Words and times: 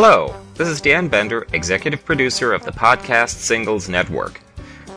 Hello, 0.00 0.32
this 0.54 0.68
is 0.68 0.80
Dan 0.80 1.08
Bender, 1.08 1.44
executive 1.52 2.04
producer 2.04 2.52
of 2.52 2.64
the 2.64 2.70
podcast 2.70 3.30
Singles 3.30 3.88
Network. 3.88 4.40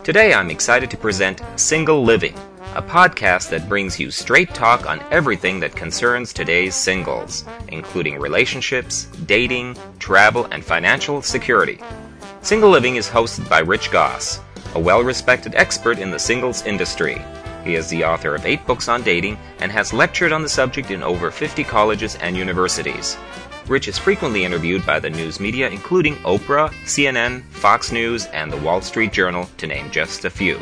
Today 0.03 0.31
I'm 0.31 0.51
excited 0.51 0.91
to 0.91 0.95
present 0.95 1.41
Single 1.55 2.03
Living, 2.03 2.35
a 2.75 2.83
podcast 2.83 3.49
that 3.49 3.67
brings 3.67 3.99
you 3.99 4.11
straight 4.11 4.53
talk 4.53 4.87
on 4.87 5.03
everything 5.09 5.59
that 5.59 5.75
concerns 5.75 6.31
today's 6.31 6.75
singles, 6.75 7.45
including 7.69 8.19
relationships, 8.19 9.05
dating, 9.25 9.75
travel, 9.97 10.47
and 10.51 10.63
financial 10.63 11.23
security. 11.23 11.79
Single 12.43 12.69
Living 12.69 12.97
is 12.97 13.09
hosted 13.09 13.49
by 13.49 13.61
Rich 13.61 13.89
Gosse, 13.89 14.39
a 14.75 14.79
well 14.79 15.01
respected 15.01 15.55
expert 15.55 15.97
in 15.97 16.11
the 16.11 16.19
singles 16.19 16.63
industry. 16.67 17.19
He 17.63 17.73
is 17.73 17.87
the 17.89 18.03
author 18.03 18.35
of 18.35 18.45
eight 18.45 18.67
books 18.67 18.87
on 18.87 19.01
dating 19.01 19.39
and 19.61 19.71
has 19.71 19.93
lectured 19.93 20.31
on 20.31 20.43
the 20.43 20.49
subject 20.49 20.91
in 20.91 21.01
over 21.01 21.31
50 21.31 21.63
colleges 21.63 22.17
and 22.17 22.37
universities. 22.37 23.17
Rich 23.71 23.87
is 23.87 23.97
frequently 23.97 24.43
interviewed 24.43 24.85
by 24.85 24.99
the 24.99 25.09
news 25.09 25.39
media, 25.39 25.69
including 25.69 26.17
Oprah, 26.25 26.69
CNN, 26.83 27.41
Fox 27.51 27.89
News, 27.89 28.25
and 28.25 28.51
the 28.51 28.57
Wall 28.57 28.81
Street 28.81 29.13
Journal, 29.13 29.49
to 29.55 29.65
name 29.65 29.89
just 29.91 30.25
a 30.25 30.29
few. 30.29 30.59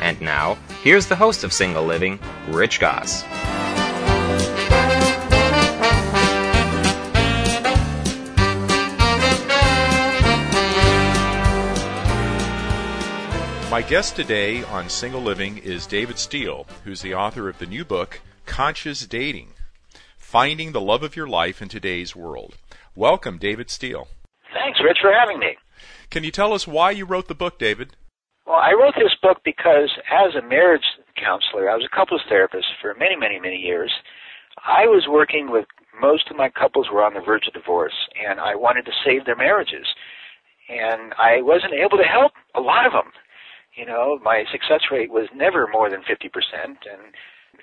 And 0.00 0.20
now, 0.20 0.58
here's 0.82 1.06
the 1.06 1.14
host 1.14 1.44
of 1.44 1.52
Single 1.52 1.84
Living, 1.84 2.18
Rich 2.48 2.80
Gosse. 2.80 3.22
My 13.70 13.84
guest 13.88 14.16
today 14.16 14.64
on 14.64 14.88
Single 14.88 15.22
Living 15.22 15.58
is 15.58 15.86
David 15.86 16.18
Steele, 16.18 16.66
who's 16.82 17.00
the 17.00 17.14
author 17.14 17.48
of 17.48 17.60
the 17.60 17.66
new 17.66 17.84
book, 17.84 18.20
Conscious 18.44 19.06
Dating 19.06 19.52
Finding 20.30 20.70
the 20.70 20.80
Love 20.80 21.02
of 21.02 21.16
Your 21.16 21.26
Life 21.26 21.60
in 21.60 21.68
Today's 21.68 22.14
World. 22.14 22.56
Welcome, 22.94 23.36
David 23.36 23.68
Steele. 23.68 24.06
Thanks, 24.54 24.78
Rich, 24.80 24.98
for 25.02 25.10
having 25.12 25.40
me. 25.40 25.56
Can 26.08 26.22
you 26.22 26.30
tell 26.30 26.52
us 26.52 26.68
why 26.68 26.92
you 26.92 27.04
wrote 27.04 27.26
the 27.26 27.34
book, 27.34 27.58
David? 27.58 27.96
Well, 28.46 28.60
I 28.62 28.70
wrote 28.70 28.94
this 28.94 29.16
book 29.20 29.38
because 29.44 29.90
as 30.06 30.36
a 30.36 30.46
marriage 30.46 30.86
counselor, 31.16 31.68
I 31.68 31.74
was 31.74 31.84
a 31.84 31.96
couples 31.96 32.22
therapist 32.28 32.68
for 32.80 32.94
many, 32.94 33.16
many, 33.16 33.40
many 33.40 33.56
years. 33.56 33.90
I 34.64 34.86
was 34.86 35.08
working 35.10 35.50
with 35.50 35.66
most 36.00 36.30
of 36.30 36.36
my 36.36 36.48
couples 36.48 36.86
were 36.92 37.02
on 37.02 37.14
the 37.14 37.26
verge 37.26 37.48
of 37.48 37.54
divorce, 37.54 38.06
and 38.14 38.38
I 38.38 38.54
wanted 38.54 38.84
to 38.84 38.92
save 39.04 39.24
their 39.24 39.34
marriages. 39.34 39.88
And 40.68 41.12
I 41.18 41.42
wasn't 41.42 41.74
able 41.74 41.98
to 41.98 42.04
help 42.04 42.34
a 42.54 42.60
lot 42.60 42.86
of 42.86 42.92
them 42.92 43.10
you 43.74 43.86
know, 43.86 44.18
my 44.22 44.44
success 44.50 44.90
rate 44.90 45.10
was 45.10 45.28
never 45.34 45.66
more 45.66 45.88
than 45.88 46.00
50%. 46.02 46.28
And 46.64 47.14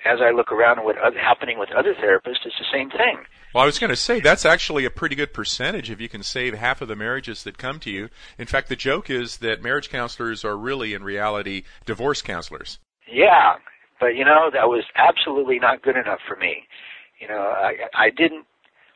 as 0.04 0.20
I 0.20 0.30
look 0.30 0.52
around 0.52 0.78
at 0.78 0.84
what's 0.84 0.98
happening 1.16 1.58
with 1.58 1.70
other 1.72 1.94
therapists, 1.94 2.44
it's 2.44 2.58
the 2.58 2.66
same 2.72 2.90
thing. 2.90 3.24
Well, 3.54 3.62
I 3.62 3.66
was 3.66 3.78
going 3.78 3.90
to 3.90 3.96
say 3.96 4.20
that's 4.20 4.44
actually 4.44 4.84
a 4.84 4.90
pretty 4.90 5.14
good 5.14 5.32
percentage 5.32 5.90
if 5.90 6.00
you 6.00 6.08
can 6.08 6.22
save 6.22 6.54
half 6.54 6.82
of 6.82 6.88
the 6.88 6.96
marriages 6.96 7.44
that 7.44 7.56
come 7.56 7.80
to 7.80 7.90
you. 7.90 8.08
In 8.36 8.46
fact, 8.46 8.68
the 8.68 8.76
joke 8.76 9.08
is 9.08 9.38
that 9.38 9.62
marriage 9.62 9.88
counselors 9.88 10.44
are 10.44 10.56
really, 10.56 10.92
in 10.92 11.02
reality, 11.02 11.62
divorce 11.86 12.20
counselors. 12.20 12.78
Yeah, 13.10 13.54
but 14.00 14.14
you 14.14 14.24
know 14.24 14.50
that 14.52 14.68
was 14.68 14.84
absolutely 14.96 15.58
not 15.58 15.82
good 15.82 15.96
enough 15.96 16.20
for 16.26 16.36
me. 16.36 16.64
You 17.20 17.28
know, 17.28 17.40
I 17.40 17.88
I 17.94 18.10
didn't. 18.10 18.44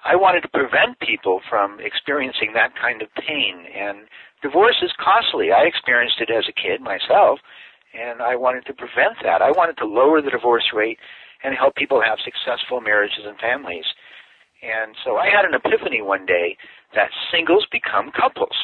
I 0.04 0.16
wanted 0.16 0.42
to 0.42 0.48
prevent 0.48 0.98
people 1.00 1.40
from 1.48 1.78
experiencing 1.80 2.52
that 2.54 2.74
kind 2.80 3.02
of 3.02 3.08
pain, 3.14 3.66
and 3.74 4.06
divorce 4.42 4.82
is 4.82 4.92
costly. 4.98 5.50
I 5.52 5.62
experienced 5.62 6.20
it 6.20 6.28
as 6.30 6.44
a 6.48 6.52
kid 6.52 6.80
myself, 6.80 7.38
and 7.94 8.22
I 8.22 8.36
wanted 8.36 8.64
to 8.66 8.74
prevent 8.74 9.20
that. 9.22 9.42
I 9.42 9.50
wanted 9.50 9.76
to 9.78 9.86
lower 9.86 10.20
the 10.22 10.30
divorce 10.30 10.72
rate 10.74 10.98
and 11.44 11.54
help 11.54 11.74
people 11.74 12.00
have 12.00 12.18
successful 12.24 12.80
marriages 12.80 13.24
and 13.26 13.36
families. 13.38 13.84
And 14.62 14.94
so 15.04 15.16
I 15.16 15.26
had 15.26 15.44
an 15.44 15.54
epiphany 15.54 16.02
one 16.02 16.24
day 16.24 16.56
that 16.94 17.10
singles 17.32 17.66
become 17.70 18.12
couples. 18.14 18.54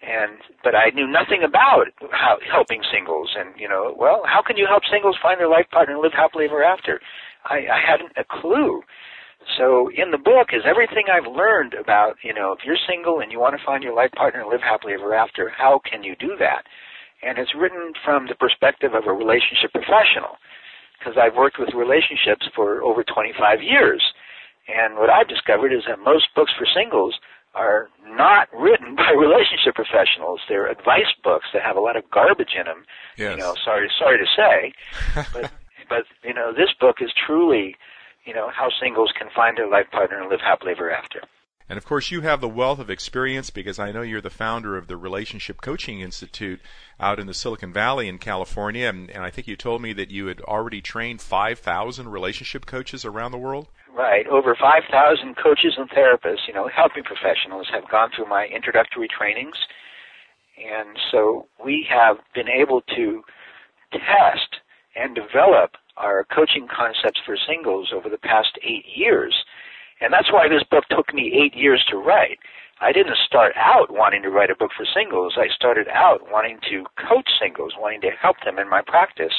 And 0.00 0.40
but 0.64 0.74
I 0.74 0.90
knew 0.94 1.06
nothing 1.06 1.42
about 1.44 1.92
how, 2.10 2.38
helping 2.50 2.80
singles, 2.90 3.28
and 3.36 3.52
you 3.60 3.68
know, 3.68 3.94
well, 3.98 4.22
how 4.24 4.40
can 4.40 4.56
you 4.56 4.64
help 4.66 4.82
singles 4.90 5.16
find 5.20 5.38
their 5.38 5.48
life 5.48 5.68
partner 5.70 5.92
and 5.92 6.02
live 6.02 6.16
happily 6.16 6.46
ever 6.46 6.64
after? 6.64 7.00
I, 7.44 7.68
I 7.68 7.80
hadn't 7.84 8.12
a 8.16 8.24
clue. 8.24 8.80
So 9.58 9.90
in 9.92 10.10
the 10.10 10.18
book 10.18 10.52
is 10.52 10.62
everything 10.64 11.04
I've 11.12 11.30
learned 11.30 11.74
about, 11.74 12.16
you 12.22 12.32
know, 12.32 12.52
if 12.52 12.60
you're 12.64 12.80
single 12.88 13.20
and 13.20 13.32
you 13.32 13.40
want 13.40 13.58
to 13.58 13.64
find 13.64 13.82
your 13.82 13.94
life 13.94 14.12
partner 14.12 14.40
and 14.40 14.48
live 14.48 14.60
happily 14.62 14.94
ever 14.94 15.14
after, 15.14 15.50
how 15.50 15.80
can 15.84 16.02
you 16.02 16.14
do 16.16 16.36
that? 16.38 16.64
And 17.22 17.38
it's 17.38 17.54
written 17.54 17.92
from 18.04 18.26
the 18.28 18.34
perspective 18.34 18.94
of 18.94 19.06
a 19.06 19.12
relationship 19.12 19.72
professional 19.72 20.40
because 20.98 21.16
I've 21.20 21.36
worked 21.36 21.58
with 21.58 21.74
relationships 21.74 22.48
for 22.54 22.82
over 22.82 23.04
25 23.04 23.62
years. 23.62 24.02
And 24.68 24.96
what 24.96 25.10
I've 25.10 25.28
discovered 25.28 25.72
is 25.72 25.84
that 25.88 25.98
most 25.98 26.28
books 26.34 26.52
for 26.56 26.66
singles 26.66 27.16
are 27.54 27.88
not 28.06 28.48
written 28.56 28.96
by 28.96 29.12
relationship 29.12 29.74
professionals. 29.74 30.40
They're 30.48 30.70
advice 30.70 31.12
books 31.24 31.48
that 31.52 31.62
have 31.62 31.76
a 31.76 31.80
lot 31.80 31.96
of 31.96 32.08
garbage 32.10 32.56
in 32.58 32.66
them. 32.66 32.84
Yes. 33.16 33.32
You 33.32 33.42
know, 33.42 33.54
sorry, 33.64 33.90
sorry 33.98 34.18
to 34.18 34.28
say, 34.32 34.72
but 35.32 35.52
but 35.88 36.04
you 36.22 36.32
know, 36.32 36.52
this 36.52 36.70
book 36.78 36.96
is 37.00 37.10
truly 37.14 37.76
you 38.24 38.34
know, 38.34 38.50
how 38.54 38.68
singles 38.80 39.12
can 39.18 39.28
find 39.34 39.56
their 39.56 39.68
life 39.68 39.90
partner 39.90 40.20
and 40.20 40.28
live 40.28 40.40
happily 40.40 40.72
ever 40.72 40.90
after. 40.90 41.22
And 41.70 41.76
of 41.76 41.84
course, 41.84 42.10
you 42.10 42.22
have 42.22 42.40
the 42.40 42.48
wealth 42.48 42.80
of 42.80 42.90
experience 42.90 43.50
because 43.50 43.78
I 43.78 43.92
know 43.92 44.02
you're 44.02 44.20
the 44.20 44.28
founder 44.28 44.76
of 44.76 44.88
the 44.88 44.96
Relationship 44.96 45.60
Coaching 45.60 46.00
Institute 46.00 46.60
out 46.98 47.20
in 47.20 47.28
the 47.28 47.32
Silicon 47.32 47.72
Valley 47.72 48.08
in 48.08 48.18
California. 48.18 48.88
And, 48.88 49.08
and 49.08 49.22
I 49.22 49.30
think 49.30 49.46
you 49.46 49.54
told 49.54 49.80
me 49.80 49.92
that 49.92 50.10
you 50.10 50.26
had 50.26 50.40
already 50.40 50.80
trained 50.80 51.20
5,000 51.20 52.08
relationship 52.08 52.66
coaches 52.66 53.04
around 53.04 53.30
the 53.30 53.38
world. 53.38 53.68
Right. 53.94 54.26
Over 54.26 54.56
5,000 54.60 55.36
coaches 55.36 55.74
and 55.78 55.88
therapists, 55.90 56.48
you 56.48 56.54
know, 56.54 56.66
helping 56.66 57.04
professionals 57.04 57.68
have 57.72 57.88
gone 57.88 58.10
through 58.16 58.26
my 58.26 58.46
introductory 58.46 59.06
trainings. 59.06 59.56
And 60.58 60.98
so 61.12 61.46
we 61.64 61.86
have 61.88 62.16
been 62.34 62.48
able 62.48 62.80
to 62.96 63.22
test 63.92 64.56
and 64.96 65.14
develop 65.14 65.76
our 65.96 66.24
coaching 66.34 66.66
concepts 66.66 67.20
for 67.24 67.36
singles 67.46 67.92
over 67.94 68.08
the 68.08 68.18
past 68.18 68.58
eight 68.64 68.86
years. 68.92 69.44
And 70.00 70.12
that's 70.12 70.32
why 70.32 70.48
this 70.48 70.64
book 70.70 70.84
took 70.90 71.12
me 71.14 71.32
eight 71.34 71.56
years 71.56 71.84
to 71.90 71.96
write. 71.96 72.38
I 72.80 72.92
didn't 72.92 73.16
start 73.26 73.52
out 73.56 73.92
wanting 73.92 74.22
to 74.22 74.30
write 74.30 74.50
a 74.50 74.56
book 74.56 74.70
for 74.74 74.86
singles. 74.88 75.34
I 75.36 75.48
started 75.54 75.86
out 75.92 76.30
wanting 76.32 76.58
to 76.70 76.84
coach 76.96 77.28
singles, 77.40 77.74
wanting 77.76 78.00
to 78.02 78.10
help 78.20 78.36
them 78.44 78.58
in 78.58 78.70
my 78.70 78.80
practice, 78.80 79.34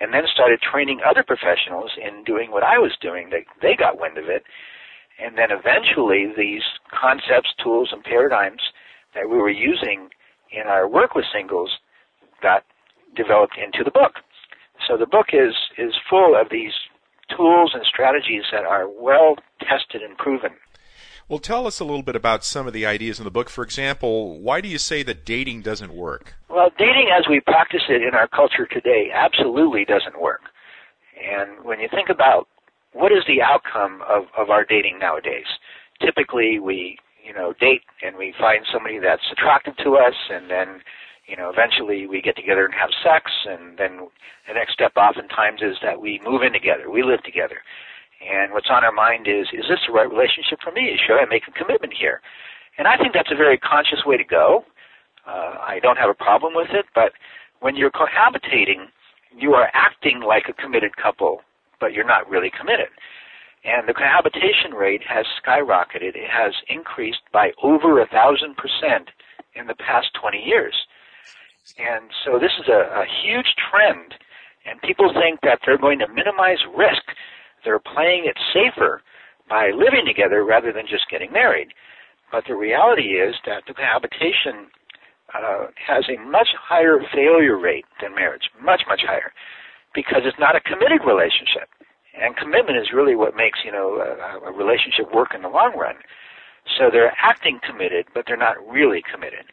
and 0.00 0.12
then 0.12 0.24
started 0.32 0.60
training 0.60 1.00
other 1.00 1.24
professionals 1.24 1.90
in 1.96 2.22
doing 2.24 2.50
what 2.50 2.62
I 2.62 2.76
was 2.76 2.92
doing. 3.00 3.30
They, 3.30 3.46
they 3.62 3.76
got 3.76 3.98
wind 3.98 4.18
of 4.18 4.28
it. 4.28 4.44
And 5.18 5.38
then 5.38 5.48
eventually 5.48 6.28
these 6.36 6.62
concepts, 6.92 7.48
tools, 7.64 7.88
and 7.92 8.04
paradigms 8.04 8.60
that 9.14 9.30
we 9.30 9.38
were 9.38 9.48
using 9.48 10.10
in 10.52 10.68
our 10.68 10.86
work 10.86 11.14
with 11.14 11.24
singles 11.32 11.70
got 12.42 12.64
developed 13.16 13.56
into 13.56 13.82
the 13.82 13.90
book. 13.90 14.20
So 14.86 14.98
the 14.98 15.06
book 15.06 15.28
is 15.32 15.54
is 15.78 15.94
full 16.10 16.36
of 16.38 16.48
these 16.50 16.72
tools 17.34 17.72
and 17.74 17.84
strategies 17.84 18.44
that 18.52 18.64
are 18.64 18.88
well 18.88 19.36
tested 19.60 20.02
and 20.02 20.16
proven. 20.18 20.50
Well, 21.28 21.40
tell 21.40 21.66
us 21.66 21.80
a 21.80 21.84
little 21.84 22.04
bit 22.04 22.14
about 22.14 22.44
some 22.44 22.68
of 22.68 22.72
the 22.72 22.86
ideas 22.86 23.18
in 23.18 23.24
the 23.24 23.32
book. 23.32 23.50
For 23.50 23.64
example, 23.64 24.38
why 24.38 24.60
do 24.60 24.68
you 24.68 24.78
say 24.78 25.02
that 25.02 25.24
dating 25.24 25.62
doesn't 25.62 25.92
work? 25.92 26.34
Well, 26.48 26.70
dating 26.78 27.10
as 27.16 27.24
we 27.28 27.40
practice 27.40 27.82
it 27.88 28.02
in 28.02 28.14
our 28.14 28.28
culture 28.28 28.66
today 28.70 29.10
absolutely 29.12 29.84
doesn't 29.84 30.20
work. 30.20 30.42
And 31.18 31.64
when 31.64 31.80
you 31.80 31.88
think 31.90 32.10
about 32.10 32.46
what 32.92 33.10
is 33.10 33.24
the 33.26 33.42
outcome 33.42 34.02
of, 34.08 34.24
of 34.38 34.50
our 34.50 34.64
dating 34.64 35.00
nowadays, 35.00 35.46
typically 36.00 36.60
we, 36.60 36.98
you 37.26 37.34
know, 37.34 37.54
date 37.58 37.82
and 38.04 38.16
we 38.16 38.32
find 38.38 38.64
somebody 38.72 39.00
that's 39.00 39.26
attractive 39.32 39.76
to 39.78 39.96
us 39.96 40.14
and 40.30 40.48
then 40.48 40.80
you 41.26 41.36
know, 41.36 41.50
eventually 41.50 42.06
we 42.06 42.22
get 42.22 42.36
together 42.36 42.64
and 42.64 42.74
have 42.74 42.90
sex, 43.02 43.30
and 43.46 43.76
then 43.78 44.08
the 44.46 44.54
next 44.54 44.72
step 44.72 44.92
oftentimes 44.96 45.60
is 45.60 45.76
that 45.82 46.00
we 46.00 46.20
move 46.24 46.42
in 46.42 46.52
together, 46.52 46.90
we 46.90 47.02
live 47.02 47.22
together. 47.22 47.58
And 48.22 48.52
what's 48.52 48.70
on 48.70 48.84
our 48.84 48.92
mind 48.92 49.26
is, 49.28 49.46
is 49.52 49.66
this 49.68 49.80
the 49.86 49.92
right 49.92 50.08
relationship 50.08 50.60
for 50.62 50.72
me? 50.72 50.96
Should 51.06 51.20
I 51.20 51.26
make 51.26 51.42
a 51.48 51.52
commitment 51.52 51.92
here? 51.92 52.22
And 52.78 52.88
I 52.88 52.96
think 52.96 53.12
that's 53.12 53.32
a 53.32 53.36
very 53.36 53.58
conscious 53.58 54.04
way 54.06 54.16
to 54.16 54.24
go. 54.24 54.64
Uh, 55.26 55.58
I 55.60 55.80
don't 55.82 55.98
have 55.98 56.10
a 56.10 56.14
problem 56.14 56.54
with 56.54 56.70
it, 56.70 56.86
but 56.94 57.12
when 57.60 57.76
you're 57.76 57.90
cohabitating, 57.90 58.88
you 59.36 59.52
are 59.52 59.68
acting 59.74 60.20
like 60.20 60.44
a 60.48 60.54
committed 60.54 60.96
couple, 60.96 61.40
but 61.80 61.92
you're 61.92 62.06
not 62.06 62.28
really 62.28 62.50
committed. 62.58 62.88
And 63.64 63.88
the 63.88 63.94
cohabitation 63.94 64.72
rate 64.72 65.02
has 65.08 65.26
skyrocketed. 65.42 66.14
It 66.14 66.30
has 66.30 66.54
increased 66.68 67.26
by 67.32 67.50
over 67.62 68.00
a 68.00 68.06
thousand 68.06 68.56
percent 68.56 69.10
in 69.54 69.66
the 69.66 69.74
past 69.74 70.08
20 70.20 70.38
years. 70.38 70.74
And 71.78 72.10
so 72.24 72.38
this 72.38 72.52
is 72.60 72.68
a, 72.68 73.02
a 73.02 73.06
huge 73.22 73.54
trend, 73.58 74.14
and 74.64 74.80
people 74.82 75.12
think 75.12 75.40
that 75.42 75.60
they're 75.64 75.78
going 75.78 75.98
to 75.98 76.08
minimize 76.08 76.62
risk. 76.76 77.02
They're 77.64 77.82
playing 77.82 78.24
it 78.24 78.38
safer 78.54 79.02
by 79.48 79.70
living 79.70 80.06
together 80.06 80.44
rather 80.44 80.72
than 80.72 80.86
just 80.86 81.10
getting 81.10 81.32
married. 81.32 81.68
But 82.32 82.44
the 82.48 82.54
reality 82.56 83.18
is 83.18 83.34
that 83.46 83.64
the 83.66 83.74
cohabitation 83.74 84.70
uh, 85.34 85.66
has 85.76 86.04
a 86.08 86.20
much 86.22 86.48
higher 86.58 86.98
failure 87.12 87.58
rate 87.58 87.84
than 88.00 88.14
marriage, 88.14 88.50
much, 88.62 88.82
much 88.88 89.02
higher, 89.06 89.32
because 89.94 90.22
it's 90.24 90.38
not 90.38 90.56
a 90.56 90.60
committed 90.60 91.02
relationship. 91.06 91.68
And 92.18 92.36
commitment 92.36 92.78
is 92.78 92.94
really 92.94 93.14
what 93.14 93.36
makes, 93.36 93.60
you 93.64 93.72
know, 93.72 94.00
a, 94.00 94.48
a 94.48 94.52
relationship 94.52 95.12
work 95.14 95.34
in 95.34 95.42
the 95.42 95.48
long 95.48 95.76
run. 95.76 95.96
So 96.78 96.90
they're 96.90 97.14
acting 97.20 97.60
committed, 97.62 98.06
but 98.14 98.24
they're 98.26 98.36
not 98.36 98.56
really 98.66 99.02
committed. 99.02 99.52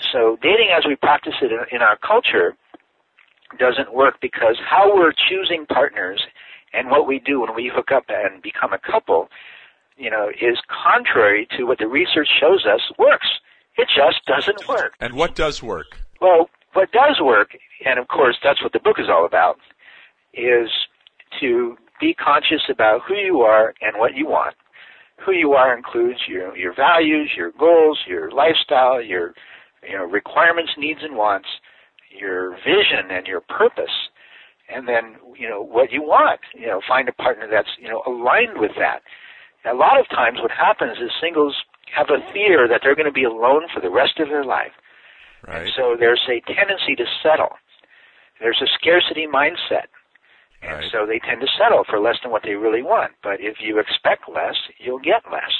So 0.00 0.38
dating 0.42 0.70
as 0.76 0.84
we 0.86 0.96
practice 0.96 1.34
it 1.40 1.52
in, 1.52 1.60
in 1.70 1.82
our 1.82 1.96
culture 1.96 2.56
doesn't 3.58 3.94
work 3.94 4.16
because 4.20 4.58
how 4.64 4.94
we're 4.94 5.12
choosing 5.12 5.66
partners 5.66 6.22
and 6.72 6.90
what 6.90 7.06
we 7.06 7.18
do 7.20 7.40
when 7.40 7.54
we 7.54 7.70
hook 7.72 7.92
up 7.92 8.04
and 8.08 8.42
become 8.42 8.72
a 8.72 8.78
couple, 8.78 9.28
you 9.96 10.10
know, 10.10 10.28
is 10.28 10.58
contrary 10.68 11.46
to 11.56 11.64
what 11.64 11.78
the 11.78 11.86
research 11.86 12.28
shows 12.40 12.66
us 12.66 12.80
works. 12.98 13.28
It 13.76 13.88
just 13.94 14.24
doesn't 14.26 14.68
work. 14.68 14.94
And 15.00 15.14
what 15.14 15.34
does 15.34 15.62
work? 15.62 15.98
Well, 16.20 16.48
what 16.74 16.90
does 16.92 17.20
work, 17.20 17.56
and 17.84 17.98
of 17.98 18.08
course 18.08 18.36
that's 18.42 18.62
what 18.62 18.72
the 18.72 18.80
book 18.80 18.96
is 18.98 19.06
all 19.08 19.24
about, 19.24 19.58
is 20.32 20.68
to 21.40 21.76
be 22.00 22.14
conscious 22.14 22.62
about 22.68 23.02
who 23.06 23.14
you 23.14 23.40
are 23.40 23.74
and 23.80 23.96
what 23.98 24.16
you 24.16 24.26
want. 24.26 24.56
Who 25.24 25.32
you 25.32 25.52
are 25.52 25.76
includes 25.76 26.20
your 26.28 26.56
your 26.56 26.74
values, 26.74 27.30
your 27.36 27.52
goals, 27.52 28.00
your 28.06 28.30
lifestyle, 28.32 29.00
your 29.00 29.34
you 29.88 29.96
know 29.96 30.04
requirements, 30.04 30.72
needs, 30.76 31.00
and 31.02 31.16
wants, 31.16 31.48
your 32.10 32.50
vision 32.64 33.10
and 33.10 33.26
your 33.26 33.40
purpose, 33.40 34.10
and 34.68 34.88
then 34.88 35.16
you 35.36 35.48
know 35.48 35.62
what 35.62 35.92
you 35.92 36.02
want. 36.02 36.40
You 36.54 36.66
know, 36.66 36.80
find 36.86 37.08
a 37.08 37.12
partner 37.12 37.48
that's 37.50 37.68
you 37.80 37.88
know 37.88 38.02
aligned 38.06 38.58
with 38.58 38.72
that. 38.78 39.02
A 39.64 39.74
lot 39.74 39.98
of 39.98 40.08
times, 40.10 40.38
what 40.40 40.50
happens 40.50 40.98
is 40.98 41.10
singles 41.20 41.56
have 41.96 42.08
a 42.10 42.20
fear 42.32 42.68
that 42.68 42.80
they're 42.82 42.94
going 42.96 43.08
to 43.08 43.12
be 43.12 43.24
alone 43.24 43.62
for 43.72 43.80
the 43.80 43.90
rest 43.90 44.18
of 44.20 44.28
their 44.28 44.44
life. 44.44 44.72
Right. 45.46 45.62
And 45.62 45.70
so 45.76 45.96
there's 45.98 46.20
a 46.28 46.40
tendency 46.52 46.96
to 46.96 47.04
settle. 47.22 47.56
There's 48.40 48.60
a 48.62 48.68
scarcity 48.78 49.26
mindset. 49.26 49.88
And 50.62 50.80
Right. 50.80 50.90
so 50.90 51.06
they 51.06 51.18
tend 51.18 51.40
to 51.40 51.46
settle 51.58 51.84
for 51.84 52.00
less 52.00 52.16
than 52.22 52.32
what 52.32 52.42
they 52.42 52.54
really 52.54 52.82
want. 52.82 53.12
But 53.22 53.40
if 53.40 53.60
you 53.60 53.78
expect 53.78 54.28
less, 54.28 54.56
you'll 54.78 54.98
get 54.98 55.22
less. 55.30 55.52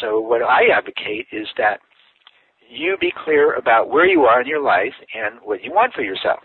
So 0.00 0.18
what 0.18 0.42
I 0.42 0.66
advocate 0.66 1.26
is 1.30 1.48
that 1.56 1.80
you 2.70 2.96
be 3.00 3.12
clear 3.12 3.54
about 3.54 3.90
where 3.90 4.06
you 4.06 4.22
are 4.22 4.40
in 4.40 4.46
your 4.46 4.62
life 4.62 4.94
and 5.14 5.40
what 5.42 5.62
you 5.62 5.72
want 5.72 5.92
for 5.92 6.02
yourself. 6.02 6.40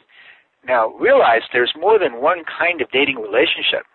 Now 0.67 0.89
realize 0.97 1.41
there's 1.53 1.73
more 1.79 1.99
than 1.99 2.21
one 2.21 2.43
kind 2.43 2.81
of 2.81 2.89
dating 2.91 3.17
relationship. 3.17 3.85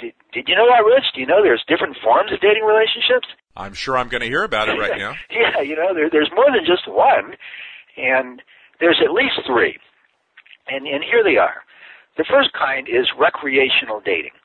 Did, 0.00 0.12
did 0.32 0.48
you 0.48 0.54
know 0.54 0.68
that, 0.68 0.84
Rich? 0.84 1.12
Do 1.14 1.20
you 1.20 1.26
know 1.26 1.42
there's 1.42 1.64
different 1.66 1.96
forms 2.02 2.32
of 2.32 2.40
dating 2.40 2.64
relationships? 2.64 3.28
I'm 3.56 3.74
sure 3.74 3.96
I'm 3.96 4.08
going 4.08 4.22
to 4.22 4.28
hear 4.28 4.44
about 4.44 4.68
it 4.68 4.78
right 4.78 4.98
now. 4.98 5.14
yeah, 5.30 5.60
you 5.60 5.76
know, 5.76 5.94
there, 5.94 6.08
there's 6.10 6.30
more 6.34 6.46
than 6.52 6.64
just 6.64 6.88
one, 6.88 7.36
and 7.96 8.42
there's 8.78 9.00
at 9.04 9.12
least 9.12 9.40
three. 9.46 9.78
And, 10.68 10.86
and 10.86 11.02
here 11.02 11.24
they 11.24 11.36
are. 11.36 11.64
The 12.16 12.24
first 12.28 12.50
kind 12.52 12.88
is 12.88 13.08
recreational 13.18 14.00
dating. 14.04 14.36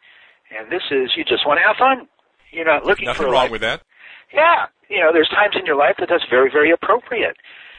And 0.57 0.71
this 0.71 0.83
is, 0.91 1.11
you 1.15 1.23
just 1.23 1.45
want 1.45 1.59
to 1.59 1.67
have 1.67 1.75
fun. 1.77 2.07
You're 2.51 2.65
not 2.65 2.85
looking 2.85 3.05
Nothing 3.05 3.17
for 3.17 3.23
Nothing 3.23 3.33
wrong 3.33 3.43
like, 3.43 3.51
with 3.51 3.61
that. 3.61 3.81
Yeah, 4.33 4.65
you 4.89 4.99
know, 4.99 5.11
there's 5.11 5.29
times 5.29 5.55
in 5.59 5.65
your 5.65 5.77
life 5.77 5.95
that 5.99 6.09
that's 6.09 6.25
very, 6.29 6.49
very 6.51 6.71
appropriate. 6.71 7.37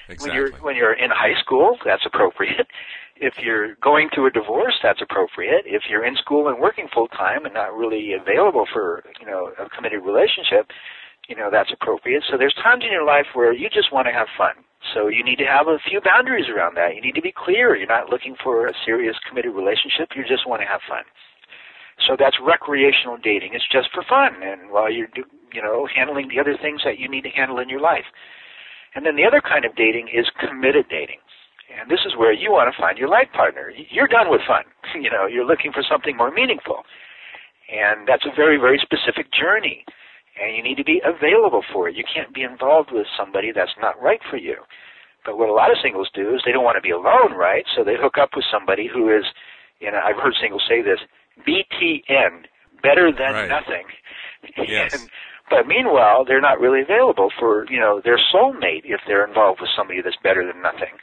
Exactly. 0.09 0.23
When 0.23 0.35
you're 0.35 0.53
when 0.63 0.77
you're 0.77 0.95
in 0.95 1.11
high 1.11 1.35
school, 1.41 1.79
that's 1.85 2.07
appropriate. 2.07 2.67
If 3.19 3.41
you're 3.41 3.77
going 3.77 4.11
through 4.13 4.27
a 4.27 4.31
divorce, 4.31 4.77
that's 4.83 5.01
appropriate. 5.01 5.65
If 5.65 5.89
you're 5.89 6.05
in 6.05 6.17
school 6.17 6.49
and 6.49 6.61
working 6.61 6.87
full 6.93 7.09
time 7.09 7.47
and 7.47 7.55
not 7.55 7.73
really 7.73 8.13
available 8.13 8.67
for 8.71 9.03
you 9.19 9.25
know 9.25 9.57
a 9.57 9.71
committed 9.71 10.05
relationship, 10.05 10.69
you 11.27 11.35
know 11.35 11.49
that's 11.51 11.73
appropriate. 11.73 12.25
So 12.29 12.37
there's 12.37 12.53
times 12.61 12.85
in 12.85 12.93
your 12.93 13.07
life 13.07 13.25
where 13.33 13.55
you 13.55 13.71
just 13.73 13.91
want 13.91 14.05
to 14.07 14.13
have 14.13 14.29
fun. 14.37 14.61
So 14.93 15.09
you 15.09 15.25
need 15.25 15.41
to 15.41 15.49
have 15.49 15.67
a 15.67 15.81
few 15.89 16.03
boundaries 16.05 16.45
around 16.53 16.77
that. 16.77 16.95
You 16.95 17.01
need 17.01 17.17
to 17.17 17.25
be 17.25 17.33
clear. 17.33 17.75
You're 17.75 17.89
not 17.89 18.11
looking 18.13 18.37
for 18.45 18.69
a 18.69 18.77
serious 18.85 19.17
committed 19.27 19.57
relationship. 19.57 20.13
You 20.15 20.21
just 20.29 20.47
want 20.47 20.61
to 20.61 20.69
have 20.69 20.85
fun. 20.85 21.09
So 22.05 22.21
that's 22.21 22.37
recreational 22.45 23.17
dating. 23.17 23.55
It's 23.57 23.65
just 23.73 23.89
for 23.97 24.05
fun, 24.05 24.43
and 24.45 24.69
while 24.69 24.93
you're 24.93 25.09
do, 25.17 25.25
you 25.57 25.63
know 25.65 25.89
handling 25.89 26.29
the 26.29 26.37
other 26.39 26.57
things 26.61 26.83
that 26.85 27.01
you 27.01 27.09
need 27.09 27.25
to 27.25 27.33
handle 27.33 27.59
in 27.59 27.69
your 27.73 27.81
life. 27.81 28.05
And 28.95 29.05
then 29.05 29.17
the 29.17 29.25
other 29.25 29.41
kind 29.41 29.65
of 29.65 29.73
dating 29.77 30.09
is 30.13 30.29
committed 30.41 30.87
dating. 30.93 31.21
And 31.73 31.91
this 31.91 32.01
is 32.07 32.15
where 32.17 32.33
you 32.33 32.53
want 32.53 32.69
to 32.73 32.77
find 32.81 32.97
your 32.97 33.09
life 33.09 33.29
partner. 33.35 33.73
You're 33.91 34.09
done 34.09 34.29
with 34.31 34.45
fun. 34.47 34.65
You 35.05 35.11
know, 35.11 35.27
you're 35.27 35.45
looking 35.45 35.73
for 35.73 35.83
something 35.85 36.17
more 36.17 36.31
meaningful. 36.31 36.85
And 37.69 38.07
that's 38.09 38.25
a 38.25 38.33
very, 38.35 38.57
very 38.57 38.79
specific 38.81 39.29
journey. 39.35 39.85
And 40.41 40.57
you 40.57 40.63
need 40.63 40.77
to 40.79 40.85
be 40.85 41.03
available 41.05 41.65
for 41.73 41.89
it. 41.89 41.97
You 41.97 42.05
can't 42.07 42.33
be 42.33 42.43
involved 42.45 42.91
with 42.93 43.07
somebody 43.19 43.51
that's 43.53 43.75
not 43.81 44.01
right 44.01 44.21
for 44.31 44.37
you. 44.39 44.57
But 45.27 45.37
what 45.37 45.49
a 45.51 45.53
lot 45.53 45.71
of 45.73 45.77
singles 45.83 46.09
do 46.15 46.33
is 46.35 46.41
they 46.47 46.53
don't 46.53 46.65
want 46.65 46.77
to 46.79 46.87
be 46.87 46.95
alone, 46.95 47.35
right? 47.37 47.65
So 47.77 47.83
they 47.85 47.97
hook 47.99 48.15
up 48.17 48.31
with 48.37 48.45
somebody 48.51 48.87
who 48.89 49.11
is, 49.11 49.25
you 49.81 49.91
know, 49.91 49.99
I've 50.01 50.17
heard 50.23 50.35
singles 50.41 50.63
say 50.69 50.81
this, 50.81 51.01
BTN, 51.45 52.47
better 52.83 53.11
than 53.13 53.33
Right. 53.35 53.49
nothing. 53.51 53.85
Yes. 54.69 54.93
And, 54.95 55.11
but 55.49 55.67
meanwhile, 55.67 56.25
they're 56.25 56.41
not 56.41 56.61
really 56.61 56.83
available 56.83 57.31
for, 57.39 57.67
you 57.71 57.79
know, 57.79 58.01
their 58.05 58.19
soulmate 58.33 58.83
if 58.85 59.01
they're 59.07 59.27
involved 59.27 59.61
with 59.61 59.71
somebody 59.77 60.03
that's 60.03 60.19
better 60.23 60.45
than 60.45 60.63
nothing. 60.63 60.99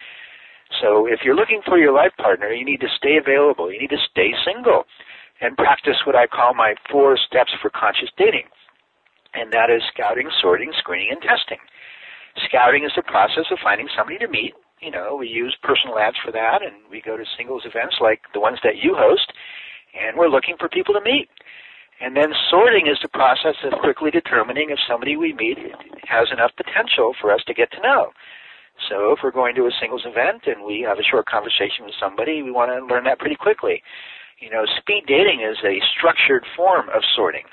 So 0.81 1.05
if 1.05 1.21
you're 1.23 1.35
looking 1.35 1.61
for 1.65 1.77
your 1.77 1.93
life 1.93 2.11
partner, 2.17 2.51
you 2.51 2.65
need 2.65 2.81
to 2.81 2.91
stay 2.97 3.17
available. 3.17 3.71
You 3.71 3.79
need 3.79 3.93
to 3.93 4.03
stay 4.11 4.33
single 4.45 4.85
and 5.41 5.55
practice 5.57 5.97
what 6.05 6.15
I 6.15 6.27
call 6.27 6.53
my 6.53 6.75
four 6.91 7.17
steps 7.17 7.51
for 7.61 7.69
conscious 7.69 8.09
dating. 8.17 8.47
And 9.33 9.51
that 9.51 9.69
is 9.69 9.81
scouting, 9.93 10.29
sorting, 10.41 10.71
screening, 10.77 11.09
and 11.11 11.21
testing. 11.21 11.59
Scouting 12.47 12.83
is 12.85 12.91
the 12.95 13.03
process 13.03 13.45
of 13.51 13.59
finding 13.63 13.87
somebody 13.95 14.17
to 14.19 14.27
meet. 14.27 14.53
You 14.81 14.91
know, 14.91 15.15
we 15.15 15.27
use 15.27 15.55
personal 15.63 15.97
ads 15.97 16.17
for 16.23 16.31
that, 16.31 16.61
and 16.61 16.75
we 16.89 17.01
go 17.01 17.17
to 17.17 17.23
singles 17.37 17.63
events 17.65 17.97
like 18.01 18.21
the 18.33 18.39
ones 18.39 18.59
that 18.63 18.77
you 18.81 18.95
host, 18.97 19.31
and 19.95 20.17
we're 20.17 20.29
looking 20.29 20.55
for 20.59 20.67
people 20.67 20.93
to 20.93 21.01
meet. 21.01 21.29
And 22.01 22.15
then 22.15 22.33
sorting 22.49 22.87
is 22.87 22.97
the 23.01 23.09
process 23.09 23.55
of 23.63 23.79
quickly 23.79 24.11
determining 24.11 24.69
if 24.71 24.79
somebody 24.87 25.15
we 25.15 25.33
meet 25.33 25.57
has 26.07 26.27
enough 26.31 26.51
potential 26.57 27.13
for 27.19 27.31
us 27.31 27.41
to 27.47 27.53
get 27.53 27.71
to 27.71 27.81
know. 27.81 28.11
So 28.89 29.13
if 29.13 29.19
we're 29.23 29.31
going 29.31 29.55
to 29.55 29.67
a 29.67 29.71
singles 29.79 30.05
event 30.05 30.43
and 30.47 30.65
we 30.65 30.81
have 30.81 30.99
a 30.99 31.03
short 31.03 31.27
conversation 31.27 31.85
with 31.85 31.93
somebody, 31.99 32.41
we 32.41 32.51
want 32.51 32.71
to 32.73 32.85
learn 32.85 33.05
that 33.05 33.19
pretty 33.19 33.37
quickly. 33.37 33.81
You 34.39 34.49
know, 34.49 34.65
speed 34.79 35.05
dating 35.07 35.39
is 35.39 35.57
a 35.63 35.79
structured 35.95 36.43
form 36.57 36.89
of 36.89 37.01
sorting. 37.15 37.45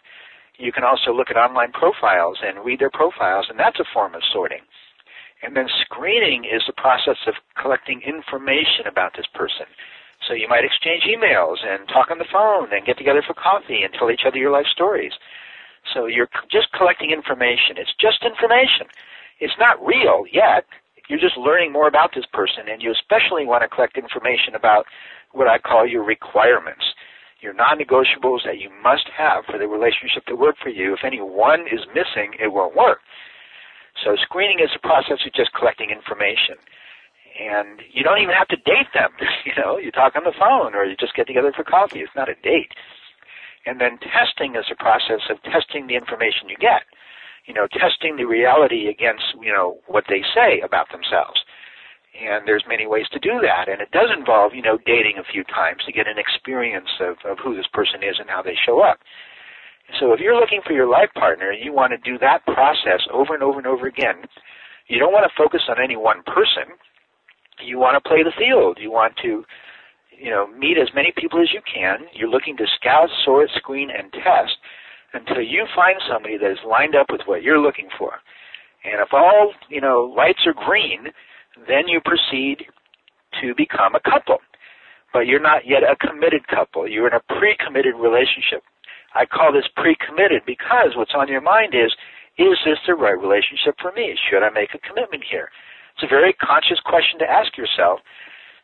You 0.59 0.73
can 0.73 0.85
also 0.85 1.13
look 1.13 1.31
at 1.31 1.37
online 1.37 1.73
profiles 1.73 2.39
and 2.43 2.65
read 2.65 2.81
their 2.81 2.91
profiles, 2.91 3.47
and 3.49 3.59
that's 3.59 3.79
a 3.81 3.89
form 3.95 4.15
of 4.15 4.23
sorting. 4.33 4.61
And 5.43 5.57
then 5.57 5.69
screening 5.85 6.45
is 6.45 6.63
the 6.67 6.77
process 6.77 7.17
of 7.27 7.35
collecting 7.61 8.03
information 8.05 8.85
about 8.87 9.17
this 9.17 9.27
person. 9.33 9.65
So 10.31 10.39
you 10.39 10.47
might 10.47 10.63
exchange 10.65 11.03
emails 11.11 11.59
and 11.67 11.89
talk 11.89 12.07
on 12.09 12.19
the 12.23 12.31
phone 12.31 12.71
and 12.73 12.87
get 12.87 12.97
together 12.97 13.21
for 13.27 13.35
coffee 13.35 13.83
and 13.83 13.93
tell 13.93 14.13
each 14.13 14.23
other 14.25 14.39
your 14.39 14.53
life 14.53 14.71
stories. 14.71 15.11
So 15.93 16.07
you're 16.07 16.31
just 16.47 16.71
collecting 16.71 17.11
information. 17.11 17.75
It's 17.75 17.91
just 17.99 18.23
information. 18.23 18.87
It's 19.41 19.59
not 19.59 19.85
real 19.85 20.23
yet. 20.31 20.67
You're 21.09 21.19
just 21.19 21.37
learning 21.37 21.73
more 21.73 21.89
about 21.89 22.15
this 22.15 22.27
person, 22.33 22.71
and 22.71 22.81
you 22.81 22.93
especially 22.95 23.45
want 23.45 23.67
to 23.67 23.69
collect 23.69 23.99
information 23.99 24.55
about 24.55 24.87
what 25.33 25.49
I 25.49 25.59
call 25.59 25.83
your 25.85 26.05
requirements, 26.05 26.95
your 27.41 27.53
non-negotiables 27.53 28.47
that 28.47 28.63
you 28.63 28.71
must 28.85 29.11
have 29.11 29.45
for 29.47 29.59
the 29.59 29.67
relationship 29.67 30.27
to 30.27 30.37
work 30.37 30.55
for 30.63 30.69
you. 30.69 30.95
If 30.95 31.03
any 31.03 31.19
one 31.19 31.63
is 31.67 31.83
missing, 31.91 32.39
it 32.39 32.53
won't 32.53 32.77
work. 32.77 33.01
So 34.05 34.15
screening 34.23 34.61
is 34.61 34.71
a 34.77 34.87
process 34.87 35.19
of 35.27 35.33
just 35.35 35.51
collecting 35.59 35.91
information. 35.91 36.55
And 37.41 37.81
you 37.89 38.05
don't 38.05 38.21
even 38.21 38.37
have 38.37 38.53
to 38.53 38.61
date 38.69 38.93
them. 38.93 39.11
You 39.49 39.57
know, 39.57 39.79
you 39.79 39.91
talk 39.91 40.15
on 40.15 40.25
the 40.29 40.37
phone 40.37 40.77
or 40.77 40.85
you 40.85 40.95
just 40.95 41.17
get 41.17 41.27
together 41.27 41.51
for 41.57 41.65
coffee. 41.65 42.01
It's 42.05 42.15
not 42.15 42.29
a 42.29 42.37
date. 42.45 42.77
And 43.65 43.81
then 43.81 43.97
testing 43.99 44.55
is 44.55 44.69
a 44.71 44.77
process 44.77 45.25
of 45.33 45.43
testing 45.43 45.89
the 45.89 45.97
information 45.97 46.53
you 46.53 46.61
get. 46.61 46.85
You 47.49 47.55
know, 47.55 47.67
testing 47.67 48.17
the 48.21 48.29
reality 48.29 48.87
against, 48.87 49.25
you 49.41 49.51
know, 49.51 49.81
what 49.89 50.05
they 50.13 50.21
say 50.37 50.61
about 50.61 50.93
themselves. 50.93 51.41
And 52.15 52.47
there's 52.47 52.69
many 52.69 52.87
ways 52.87 53.09
to 53.17 53.19
do 53.19 53.41
that. 53.41 53.67
And 53.67 53.81
it 53.81 53.91
does 53.91 54.13
involve, 54.13 54.53
you 54.55 54.63
know, 54.63 54.79
dating 54.85 55.17
a 55.17 55.25
few 55.25 55.43
times 55.45 55.83
to 55.87 55.93
get 55.93 56.07
an 56.07 56.21
experience 56.21 56.93
of, 57.01 57.17
of 57.25 57.39
who 57.43 57.57
this 57.57 57.69
person 57.73 58.05
is 58.05 58.21
and 58.21 58.29
how 58.29 58.43
they 58.45 58.55
show 58.55 58.85
up. 58.85 59.01
So 59.99 60.13
if 60.13 60.21
you're 60.21 60.39
looking 60.39 60.61
for 60.65 60.73
your 60.77 60.87
life 60.87 61.11
partner, 61.17 61.51
and 61.51 61.65
you 61.65 61.73
want 61.73 61.93
to 61.97 61.99
do 61.99 62.19
that 62.19 62.45
process 62.45 63.03
over 63.11 63.35
and 63.35 63.43
over 63.43 63.59
and 63.59 63.67
over 63.67 63.89
again. 63.89 64.29
You 64.87 64.99
don't 64.99 65.13
want 65.13 65.25
to 65.25 65.35
focus 65.39 65.63
on 65.69 65.83
any 65.83 65.97
one 65.97 66.23
person. 66.27 66.77
You 67.65 67.79
want 67.79 68.03
to 68.03 68.09
play 68.09 68.23
the 68.23 68.33
field. 68.39 68.79
You 68.81 68.91
want 68.91 69.15
to, 69.23 69.45
you 70.17 70.31
know, 70.31 70.47
meet 70.47 70.79
as 70.79 70.89
many 70.95 71.13
people 71.17 71.41
as 71.41 71.53
you 71.53 71.61
can. 71.63 72.07
You're 72.15 72.29
looking 72.29 72.57
to 72.57 72.67
scout, 72.77 73.09
sort, 73.25 73.51
screen, 73.57 73.91
and 73.91 74.13
test 74.13 74.57
until 75.13 75.43
you 75.43 75.67
find 75.75 75.97
somebody 76.09 76.39
that 76.39 76.51
is 76.51 76.59
lined 76.67 76.95
up 76.95 77.07
with 77.11 77.23
what 77.27 77.43
you're 77.43 77.61
looking 77.61 77.89
for. 77.99 78.21
And 78.85 79.01
if 79.01 79.13
all, 79.13 79.53
you 79.69 79.81
know, 79.81 80.13
lights 80.17 80.47
are 80.47 80.55
green, 80.55 81.09
then 81.69 81.89
you 81.89 82.01
proceed 82.05 82.65
to 83.41 83.55
become 83.55 83.95
a 83.95 84.01
couple. 84.01 84.39
But 85.13 85.27
you're 85.27 85.43
not 85.43 85.67
yet 85.67 85.83
a 85.83 85.97
committed 85.97 86.47
couple. 86.49 86.89
You're 86.89 87.09
in 87.09 87.15
a 87.15 87.35
pre-committed 87.39 87.95
relationship. 87.99 88.63
I 89.15 89.27
call 89.27 89.53
this 89.53 89.67
pre-committed 89.77 90.43
because 90.47 90.95
what's 90.95 91.15
on 91.17 91.29
your 91.29 91.41
mind 91.41 91.75
is, 91.75 91.91
is 92.39 92.57
this 92.65 92.79
the 92.87 92.95
right 92.95 93.19
relationship 93.19 93.75
for 93.83 93.93
me? 93.93 94.17
Should 94.31 94.47
I 94.47 94.51
make 94.51 94.71
a 94.73 94.79
commitment 94.79 95.25
here? 95.29 95.51
It's 96.01 96.09
a 96.09 96.17
very 96.17 96.33
conscious 96.33 96.81
question 96.81 97.21
to 97.21 97.29
ask 97.29 97.61
yourself. 97.61 98.01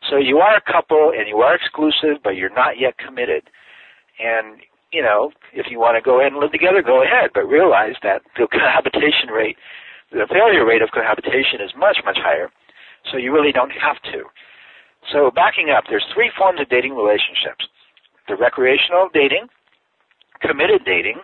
So 0.09 0.17
you 0.17 0.39
are 0.41 0.57
a 0.57 0.61
couple 0.65 1.13
and 1.13 1.29
you 1.29 1.37
are 1.45 1.53
exclusive, 1.53 2.17
but 2.23 2.33
you're 2.33 2.53
not 2.53 2.81
yet 2.81 2.97
committed. 2.97 3.45
And 4.17 4.57
you 4.89 5.03
know, 5.05 5.29
if 5.53 5.69
you 5.69 5.77
want 5.77 5.93
to 5.97 6.01
go 6.01 6.17
ahead 6.17 6.33
and 6.33 6.41
live 6.41 6.51
together, 6.51 6.81
go 6.81 7.03
ahead, 7.03 7.29
but 7.35 7.45
realize 7.45 7.93
that 8.01 8.25
the 8.41 8.47
cohabitation 8.51 9.29
rate, 9.29 9.57
the 10.09 10.25
failure 10.33 10.65
rate 10.65 10.81
of 10.81 10.89
cohabitation 10.89 11.61
is 11.61 11.69
much, 11.77 12.01
much 12.05 12.17
higher. 12.17 12.49
So 13.11 13.17
you 13.21 13.29
really 13.29 13.51
don't 13.51 13.69
have 13.69 14.01
to. 14.13 14.25
So 15.13 15.29
backing 15.29 15.69
up, 15.69 15.85
there's 15.89 16.05
three 16.15 16.31
forms 16.33 16.59
of 16.59 16.69
dating 16.69 16.97
relationships. 16.97 17.69
The 18.27 18.35
recreational 18.35 19.13
dating, 19.13 19.45
committed 20.41 20.81
dating, 20.89 21.21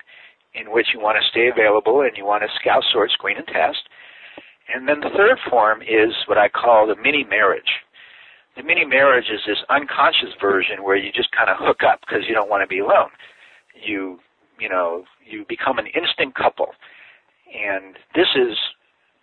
in 0.54 0.70
which 0.70 0.94
you 0.94 1.02
want 1.02 1.18
to 1.18 1.26
stay 1.34 1.50
available 1.50 2.06
and 2.06 2.14
you 2.16 2.24
want 2.24 2.44
to 2.46 2.50
scout, 2.62 2.84
sort, 2.94 3.10
screen, 3.12 3.38
and 3.38 3.48
test. 3.48 3.90
And 4.74 4.88
then 4.88 5.00
the 5.02 5.10
third 5.16 5.38
form 5.50 5.82
is 5.82 6.14
what 6.28 6.38
I 6.38 6.50
call 6.50 6.88
the 6.88 6.96
mini 6.96 7.24
marriage. 7.24 7.82
The 8.56 8.64
mini 8.64 8.86
marriage 8.86 9.26
is 9.34 9.42
this 9.48 9.58
unconscious 9.70 10.36
version 10.40 10.84
where 10.84 10.96
you 10.96 11.12
just 11.12 11.32
kind 11.32 11.50
of 11.50 11.58
hook 11.60 11.82
up 11.84 12.02
because 12.02 12.24
you 12.28 12.36
don't 12.36 12.50
want 12.50 12.62
to 12.62 12.68
be 12.68 12.80
alone. 12.80 13.10
You, 13.74 14.20
you 14.60 14.70
know, 14.70 15.06
you 15.26 15.46
become 15.50 15.80
an 15.80 15.88
instant 15.88 16.36
couple. 16.36 16.74
And 17.54 17.96
this 18.16 18.30
is 18.36 18.58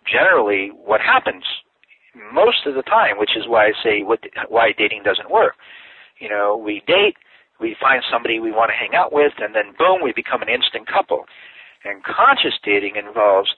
generally 0.05 0.71
what 0.75 1.01
happens 1.01 1.43
most 2.33 2.65
of 2.65 2.75
the 2.75 2.83
time, 2.83 3.17
which 3.17 3.37
is 3.37 3.47
why 3.47 3.67
I 3.67 3.71
say 3.83 4.03
what, 4.03 4.19
why 4.49 4.73
dating 4.77 5.03
doesn't 5.03 5.31
work. 5.31 5.55
You 6.19 6.29
know, 6.29 6.57
we 6.57 6.83
date, 6.85 7.15
we 7.59 7.75
find 7.81 8.03
somebody 8.11 8.39
we 8.39 8.51
want 8.51 8.69
to 8.69 8.77
hang 8.77 8.95
out 8.95 9.13
with, 9.13 9.33
and 9.39 9.55
then 9.55 9.73
boom, 9.77 10.01
we 10.03 10.13
become 10.13 10.41
an 10.41 10.49
instant 10.49 10.87
couple. 10.87 11.25
And 11.83 12.03
conscious 12.03 12.59
dating 12.63 12.95
involves 12.95 13.49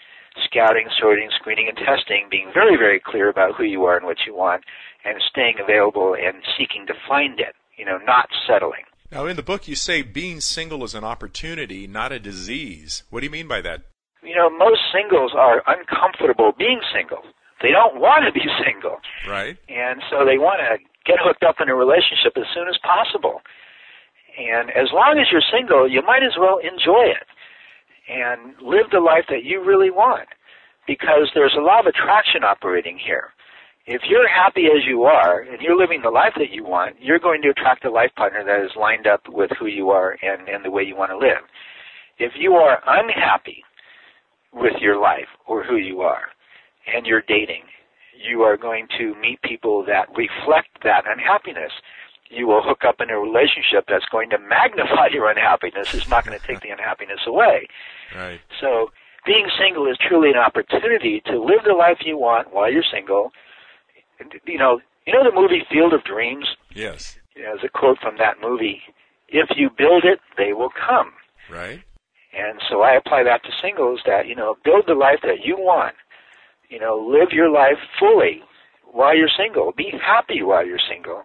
scouting, 0.46 0.88
sorting, 1.00 1.30
screening, 1.40 1.68
and 1.68 1.78
testing, 1.78 2.28
being 2.30 2.50
very, 2.54 2.78
very 2.78 3.00
clear 3.00 3.30
about 3.30 3.56
who 3.56 3.64
you 3.64 3.86
are 3.86 3.98
and 3.98 4.06
what 4.06 4.26
you 4.26 4.36
want, 4.36 4.64
and 5.06 5.22
staying 5.30 5.56
available 5.62 6.16
and 6.16 6.44
seeking 6.58 6.86
to 6.88 6.94
find 7.08 7.40
it, 7.40 7.56
you 7.78 7.86
know, 7.86 7.98
not 8.06 8.30
settling. 8.48 8.84
Now, 9.12 9.28
in 9.28 9.36
the 9.36 9.44
book, 9.44 9.68
you 9.68 9.76
say 9.76 10.02
being 10.02 10.42
single 10.42 10.84
is 10.84 10.96
an 10.96 11.04
opportunity, 11.04 11.86
not 11.86 12.12
a 12.12 12.20
disease. 12.20 13.04
What 13.10 13.20
do 13.20 13.26
you 13.26 13.32
mean 13.32 13.48
by 13.48 13.62
that? 13.62 13.82
You 14.24 14.36
know, 14.36 14.50
most 14.50 14.82
singles 14.92 15.34
are 15.36 15.62
uncomfortable 15.68 16.54
being 16.58 16.82
single. 16.96 17.22
They 17.62 17.70
don't 17.70 18.00
want 18.00 18.26
to 18.26 18.32
be 18.32 18.46
single. 18.66 18.98
Right. 19.28 19.58
And 19.70 20.02
so 20.10 20.26
they 20.26 20.38
want 20.38 20.62
to 20.66 20.82
get 21.06 21.20
hooked 21.22 21.44
up 21.44 21.58
in 21.60 21.70
a 21.70 21.76
relationship 21.76 22.34
as 22.38 22.50
soon 22.56 22.68
as 22.68 22.78
possible. 22.82 23.42
And 24.34 24.72
as 24.72 24.90
long 24.92 25.20
as 25.22 25.28
you're 25.30 25.46
single, 25.46 25.86
you 25.86 26.02
might 26.02 26.24
as 26.24 26.34
well 26.40 26.58
enjoy 26.58 27.06
it 27.14 27.28
and 28.10 28.54
live 28.62 28.90
the 28.92 29.00
life 29.00 29.26
that 29.30 29.44
you 29.44 29.64
really 29.64 29.92
want 29.92 30.28
because 30.88 31.32
there's 31.34 31.56
a 31.58 31.62
law 31.62 31.80
of 31.80 31.86
attraction 31.86 32.44
operating 32.44 33.00
here. 33.00 33.30
If 33.86 34.02
you're 34.08 34.28
happy 34.28 34.68
as 34.68 34.86
you 34.88 35.04
are 35.04 35.42
and 35.42 35.62
you're 35.62 35.78
living 35.78 36.02
the 36.02 36.10
life 36.10 36.34
that 36.38 36.52
you 36.52 36.64
want, 36.64 36.96
you're 37.02 37.20
going 37.20 37.42
to 37.42 37.50
attract 37.50 37.84
a 37.86 37.92
life 37.92 38.12
partner 38.16 38.44
that 38.44 38.64
is 38.64 38.72
lined 38.80 39.08
up 39.08 39.22
with 39.28 39.52
who 39.60 39.68
you 39.68 39.90
are 39.90 40.18
and, 40.22 40.48
and 40.48 40.64
the 40.64 40.72
way 40.72 40.84
you 40.84 40.96
want 40.96 41.12
to 41.12 41.18
live. 41.18 41.44
If 42.18 42.34
you 42.38 42.54
are 42.54 42.82
unhappy 42.88 43.64
with 44.54 44.74
your 44.80 45.00
life 45.02 45.28
or 45.48 45.64
who 45.64 45.76
you 45.76 46.02
are 46.02 46.28
and 46.94 47.06
you're 47.06 47.24
dating, 47.28 47.64
you 48.16 48.42
are 48.42 48.56
going 48.56 48.88
to 49.00 49.16
meet 49.20 49.42
people 49.42 49.84
that 49.86 50.08
reflect 50.16 50.70
that 50.84 51.04
unhappiness 51.08 51.72
you 52.30 52.48
will 52.48 52.62
hook 52.64 52.82
up 52.88 53.00
in 53.00 53.10
a 53.10 53.20
relationship 53.20 53.86
that's 53.88 54.06
going 54.12 54.30
to 54.32 54.38
magnify 54.40 55.08
your 55.12 55.30
unhappiness. 55.30 55.94
It's 55.94 56.10
not 56.10 56.26
going 56.26 56.38
to 56.38 56.46
take 56.46 56.62
the 56.62 56.70
unhappiness 56.70 57.20
away. 57.28 57.68
Right. 58.16 58.40
So 58.60 58.92
being 59.26 59.48
single 59.58 59.88
is 59.88 59.98
truly 59.98 60.30
an 60.30 60.38
opportunity 60.38 61.22
to 61.26 61.42
live 61.42 61.64
the 61.66 61.74
life 61.74 62.00
you 62.06 62.18
want 62.18 62.54
while 62.54 62.72
you're 62.72 62.84
single. 62.92 63.32
You 64.46 64.58
know, 64.58 64.82
you 65.06 65.14
know 65.14 65.24
the 65.24 65.36
movie 65.36 65.64
Field 65.72 65.94
of 65.94 66.04
Dreams? 66.04 66.48
Yes. 66.74 67.18
You 67.36 67.44
know, 67.44 67.50
there's 67.56 67.64
a 67.64 67.78
quote 67.78 68.00
from 68.00 68.18
that 68.18 68.38
movie. 68.42 68.82
If 69.28 69.50
you 69.56 69.70
build 69.76 70.04
it, 70.06 70.20
they 70.38 70.54
will 70.54 70.70
come. 70.70 71.14
Right. 71.50 71.84
And 72.34 72.60
so 72.70 72.82
I 72.82 72.94
apply 72.94 73.24
that 73.24 73.44
to 73.44 73.50
singles 73.62 74.02
that, 74.06 74.28
you 74.28 74.36
know, 74.36 74.56
build 74.64 74.86
the 74.88 74.96
life 74.96 75.20
that 75.24 75.44
you 75.44 75.56
want. 75.58 75.96
You 76.70 76.80
know, 76.80 76.98
live 76.98 77.32
your 77.32 77.52
life 77.52 77.78
fully 78.00 78.42
while 78.92 79.16
you're 79.16 79.30
single. 79.30 79.72
Be 79.76 79.94
happy 80.04 80.42
while 80.42 80.66
you're 80.66 80.80
single 80.80 81.24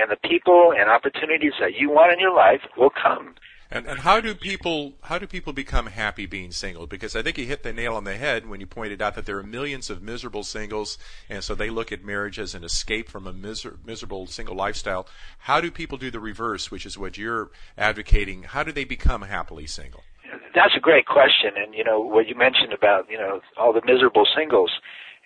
and 0.00 0.10
the 0.10 0.28
people 0.28 0.72
and 0.76 0.90
opportunities 0.90 1.52
that 1.60 1.74
you 1.74 1.90
want 1.90 2.12
in 2.12 2.18
your 2.18 2.34
life 2.34 2.62
will 2.76 2.90
come. 2.90 3.34
And, 3.72 3.86
and 3.86 4.00
how 4.00 4.20
do 4.20 4.34
people 4.34 4.94
how 5.02 5.18
do 5.18 5.26
people 5.28 5.52
become 5.52 5.86
happy 5.86 6.26
being 6.26 6.50
single? 6.50 6.88
Because 6.88 7.14
I 7.14 7.22
think 7.22 7.38
you 7.38 7.46
hit 7.46 7.62
the 7.62 7.72
nail 7.72 7.94
on 7.94 8.02
the 8.02 8.16
head 8.16 8.48
when 8.48 8.60
you 8.60 8.66
pointed 8.66 9.00
out 9.00 9.14
that 9.14 9.26
there 9.26 9.38
are 9.38 9.44
millions 9.44 9.90
of 9.90 10.02
miserable 10.02 10.42
singles, 10.42 10.98
and 11.28 11.44
so 11.44 11.54
they 11.54 11.70
look 11.70 11.92
at 11.92 12.04
marriage 12.04 12.40
as 12.40 12.54
an 12.54 12.64
escape 12.64 13.08
from 13.08 13.28
a 13.28 13.32
miser- 13.32 13.78
miserable 13.84 14.26
single 14.26 14.56
lifestyle. 14.56 15.06
How 15.38 15.60
do 15.60 15.70
people 15.70 15.98
do 15.98 16.10
the 16.10 16.18
reverse, 16.18 16.70
which 16.70 16.84
is 16.84 16.98
what 16.98 17.16
you're 17.16 17.50
advocating? 17.78 18.42
How 18.42 18.64
do 18.64 18.72
they 18.72 18.84
become 18.84 19.22
happily 19.22 19.68
single? 19.68 20.02
That's 20.52 20.74
a 20.76 20.80
great 20.80 21.06
question, 21.06 21.52
and 21.56 21.72
you 21.72 21.84
know 21.84 22.00
what 22.00 22.26
you 22.26 22.34
mentioned 22.34 22.72
about 22.72 23.08
you 23.08 23.18
know 23.18 23.40
all 23.56 23.72
the 23.72 23.82
miserable 23.84 24.26
singles, 24.36 24.72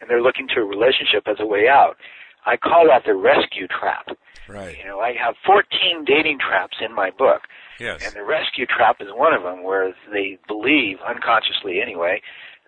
and 0.00 0.10
they're 0.10 0.22
looking 0.22 0.48
to 0.48 0.60
a 0.60 0.64
relationship 0.64 1.26
as 1.26 1.36
a 1.40 1.46
way 1.46 1.66
out. 1.66 1.96
I 2.44 2.58
call 2.58 2.88
that 2.88 3.04
the 3.06 3.14
rescue 3.14 3.66
trap. 3.68 4.08
Right. 4.46 4.76
You 4.76 4.84
know, 4.84 5.00
I 5.00 5.14
have 5.14 5.34
14 5.46 6.04
dating 6.04 6.38
traps 6.38 6.76
in 6.84 6.94
my 6.94 7.10
book. 7.10 7.48
Yes. 7.78 8.04
And 8.04 8.14
the 8.14 8.24
rescue 8.24 8.66
trap 8.66 8.96
is 9.00 9.08
one 9.12 9.34
of 9.34 9.42
them 9.42 9.62
where 9.62 9.94
they 10.12 10.38
believe, 10.46 10.98
unconsciously 11.06 11.80
anyway, 11.80 12.22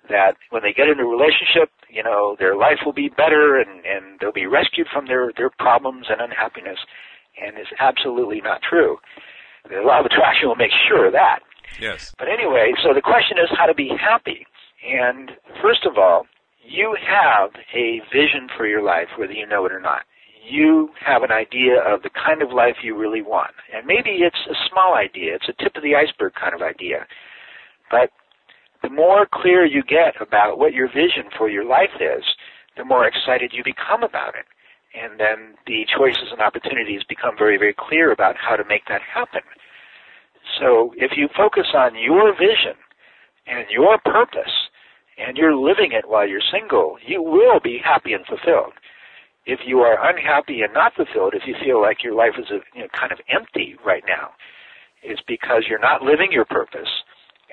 that 0.08 0.36
when 0.50 0.62
they 0.62 0.72
get 0.72 0.88
into 0.88 1.02
a 1.02 1.10
relationship, 1.10 1.70
you 1.90 2.02
know, 2.02 2.36
their 2.38 2.56
life 2.56 2.78
will 2.84 2.92
be 2.92 3.08
better 3.08 3.58
and, 3.58 3.84
and 3.84 4.18
they'll 4.20 4.32
be 4.32 4.46
rescued 4.46 4.86
from 4.92 5.06
their, 5.06 5.32
their 5.36 5.50
problems 5.50 6.06
and 6.08 6.20
unhappiness. 6.20 6.78
And 7.40 7.58
it's 7.58 7.70
absolutely 7.78 8.40
not 8.40 8.62
true. 8.62 8.98
The 9.68 9.82
law 9.82 10.00
of 10.00 10.06
attraction 10.06 10.48
will 10.48 10.56
make 10.56 10.74
sure 10.88 11.06
of 11.06 11.12
that. 11.12 11.40
Yes. 11.80 12.14
But 12.18 12.28
anyway, 12.28 12.72
so 12.82 12.94
the 12.94 13.02
question 13.02 13.38
is 13.38 13.50
how 13.56 13.66
to 13.66 13.74
be 13.74 13.90
happy. 13.98 14.46
And 14.86 15.32
first 15.60 15.84
of 15.84 15.98
all, 15.98 16.26
you 16.62 16.96
have 17.06 17.50
a 17.74 18.00
vision 18.12 18.48
for 18.56 18.66
your 18.66 18.82
life, 18.82 19.08
whether 19.18 19.32
you 19.32 19.46
know 19.46 19.66
it 19.66 19.72
or 19.72 19.80
not 19.80 20.02
you 20.48 20.90
have 21.04 21.22
an 21.22 21.32
idea 21.32 21.80
of 21.82 22.02
the 22.02 22.10
kind 22.10 22.42
of 22.42 22.52
life 22.52 22.76
you 22.82 22.96
really 22.96 23.22
want. 23.22 23.52
And 23.74 23.86
maybe 23.86 24.22
it's 24.22 24.46
a 24.48 24.54
small 24.70 24.94
idea, 24.94 25.34
it's 25.34 25.48
a 25.48 25.62
tip 25.62 25.76
of 25.76 25.82
the 25.82 25.94
iceberg 25.96 26.34
kind 26.34 26.54
of 26.54 26.62
idea. 26.62 27.06
But 27.90 28.10
the 28.82 28.90
more 28.90 29.26
clear 29.32 29.64
you 29.64 29.82
get 29.82 30.20
about 30.20 30.58
what 30.58 30.72
your 30.72 30.88
vision 30.88 31.30
for 31.36 31.48
your 31.48 31.64
life 31.64 31.94
is, 32.00 32.24
the 32.76 32.84
more 32.84 33.06
excited 33.06 33.52
you 33.52 33.64
become 33.64 34.02
about 34.02 34.34
it. 34.34 34.46
And 34.94 35.18
then 35.20 35.54
the 35.66 35.84
choices 35.96 36.32
and 36.32 36.40
opportunities 36.40 37.02
become 37.08 37.34
very, 37.36 37.58
very 37.58 37.74
clear 37.76 38.12
about 38.12 38.36
how 38.36 38.56
to 38.56 38.64
make 38.68 38.86
that 38.88 39.02
happen. 39.02 39.42
So 40.60 40.94
if 40.96 41.12
you 41.16 41.28
focus 41.36 41.66
on 41.74 41.98
your 41.98 42.32
vision 42.32 42.78
and 43.46 43.66
your 43.70 43.98
purpose, 44.04 44.70
and 45.18 45.36
you're 45.36 45.56
living 45.56 45.92
it 45.92 46.08
while 46.08 46.28
you're 46.28 46.44
single, 46.52 46.98
you 47.04 47.22
will 47.22 47.58
be 47.58 47.80
happy 47.82 48.12
and 48.12 48.24
fulfilled 48.26 48.74
if 49.46 49.60
you 49.64 49.78
are 49.80 49.96
unhappy 50.10 50.62
and 50.62 50.74
not 50.74 50.94
fulfilled, 50.94 51.34
if 51.34 51.46
you 51.46 51.54
feel 51.64 51.80
like 51.80 52.02
your 52.02 52.14
life 52.14 52.34
is 52.38 52.50
a, 52.50 52.58
you 52.74 52.82
know, 52.82 52.88
kind 52.98 53.12
of 53.12 53.18
empty 53.30 53.76
right 53.86 54.02
now, 54.06 54.30
it's 55.02 55.22
because 55.26 55.64
you're 55.68 55.78
not 55.78 56.02
living 56.02 56.32
your 56.32 56.44
purpose 56.44 56.90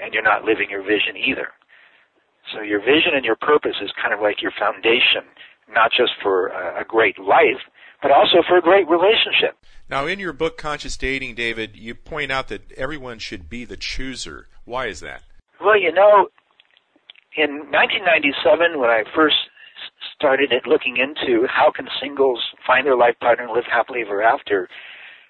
and 0.02 0.14
you're 0.14 0.24
not 0.24 0.44
living 0.44 0.70
your 0.70 0.82
vision 0.82 1.16
either. 1.16 1.50
So 2.52 2.62
your 2.62 2.80
vision 2.80 3.14
and 3.14 3.24
your 3.24 3.38
purpose 3.38 3.78
is 3.82 3.92
kind 4.02 4.14
of 4.14 4.20
like 4.20 4.42
your 4.42 4.52
foundation, 4.60 5.24
not 5.70 5.92
just 5.96 6.12
for 6.22 6.48
a, 6.48 6.82
a 6.82 6.84
great 6.84 7.20
life, 7.20 7.62
but 8.02 8.12
also 8.12 8.44
for 8.48 8.58
a 8.58 8.62
great 8.62 8.90
relationship. 8.90 9.56
Now, 9.88 10.08
in 10.08 10.20
your 10.20 10.34
book, 10.34 10.58
Conscious 10.58 10.98
Dating, 10.98 11.36
David, 11.36 11.76
you 11.76 11.94
point 11.94 12.32
out 12.32 12.48
that 12.48 12.72
everyone 12.74 13.20
should 13.20 13.50
be 13.50 13.66
the 13.66 13.78
chooser. 13.78 14.48
Why 14.66 14.88
is 14.88 15.00
that? 15.02 15.24
Well, 15.62 15.80
you 15.80 15.92
know, 15.94 16.30
in 17.38 17.70
1997, 17.72 18.80
when 18.80 18.90
I 18.90 19.04
first 19.16 19.36
started 20.24 20.54
at 20.56 20.64
looking 20.64 20.96
into 20.96 21.44
how 21.52 21.68
can 21.68 21.84
singles 22.00 22.40
find 22.66 22.88
their 22.88 22.96
life 22.96 23.20
partner 23.20 23.44
and 23.44 23.52
live 23.52 23.68
happily 23.68 24.08
ever 24.08 24.24
after, 24.24 24.70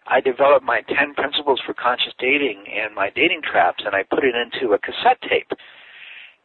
I 0.05 0.21
developed 0.21 0.61
my 0.61 0.85
10 0.85 1.17
principles 1.17 1.57
for 1.65 1.73
conscious 1.73 2.13
dating 2.19 2.69
and 2.69 2.93
my 2.93 3.09
dating 3.09 3.41
traps 3.41 3.81
and 3.83 3.95
I 3.95 4.05
put 4.05 4.21
it 4.21 4.37
into 4.37 4.77
a 4.77 4.77
cassette 4.77 5.17
tape. 5.25 5.49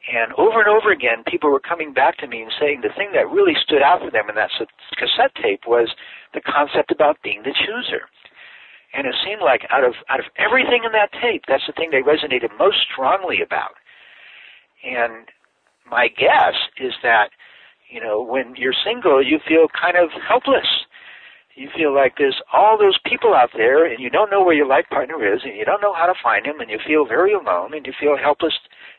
And 0.09 0.33
over 0.40 0.64
and 0.64 0.73
over 0.73 0.88
again, 0.88 1.28
people 1.28 1.52
were 1.52 1.61
coming 1.61 1.93
back 1.93 2.17
to 2.25 2.26
me 2.26 2.40
and 2.40 2.52
saying 2.59 2.81
the 2.81 2.97
thing 2.97 3.12
that 3.12 3.28
really 3.28 3.52
stood 3.61 3.85
out 3.85 4.00
for 4.00 4.09
them 4.11 4.33
in 4.33 4.37
that 4.40 4.49
cassette 4.97 5.37
tape 5.37 5.69
was 5.69 5.93
the 6.33 6.40
concept 6.40 6.88
about 6.88 7.21
being 7.21 7.45
the 7.45 7.52
chooser. 7.52 8.09
And 8.97 9.05
it 9.05 9.12
seemed 9.21 9.45
like 9.45 9.69
out 9.69 9.85
of 9.85 9.93
out 10.09 10.25
of 10.25 10.33
everything 10.40 10.88
in 10.88 10.93
that 10.97 11.12
tape, 11.21 11.45
that's 11.45 11.69
the 11.69 11.76
thing 11.76 11.93
they 11.93 12.00
resonated 12.00 12.57
most 12.57 12.81
strongly 12.88 13.45
about. 13.45 13.76
And 14.81 15.28
my 15.85 16.09
guess 16.09 16.57
is 16.81 16.97
that 17.05 17.28
you 17.90 18.00
know, 18.00 18.23
when 18.23 18.54
you're 18.57 18.75
single, 18.85 19.23
you 19.23 19.38
feel 19.47 19.68
kind 19.80 19.97
of 19.97 20.11
helpless. 20.26 20.66
You 21.57 21.68
feel 21.76 21.95
like 21.95 22.14
there's 22.18 22.40
all 22.52 22.78
those 22.78 22.99
people 23.04 23.35
out 23.35 23.50
there, 23.57 23.85
and 23.87 24.00
you 24.00 24.11
don't 24.11 24.30
know 24.30 24.45
where 24.45 24.54
your 24.54 24.66
life 24.68 24.87
partner 24.90 25.18
is, 25.35 25.42
and 25.45 25.57
you 25.57 25.64
don't 25.64 25.83
know 25.83 25.95
how 25.95 26.07
to 26.07 26.14
find 26.23 26.47
him, 26.47 26.61
and 26.61 26.71
you 26.71 26.78
feel 26.87 27.07
very 27.07 27.35
alone, 27.35 27.75
and 27.75 27.87
you 27.87 27.92
feel 27.99 28.16
helpless 28.16 28.54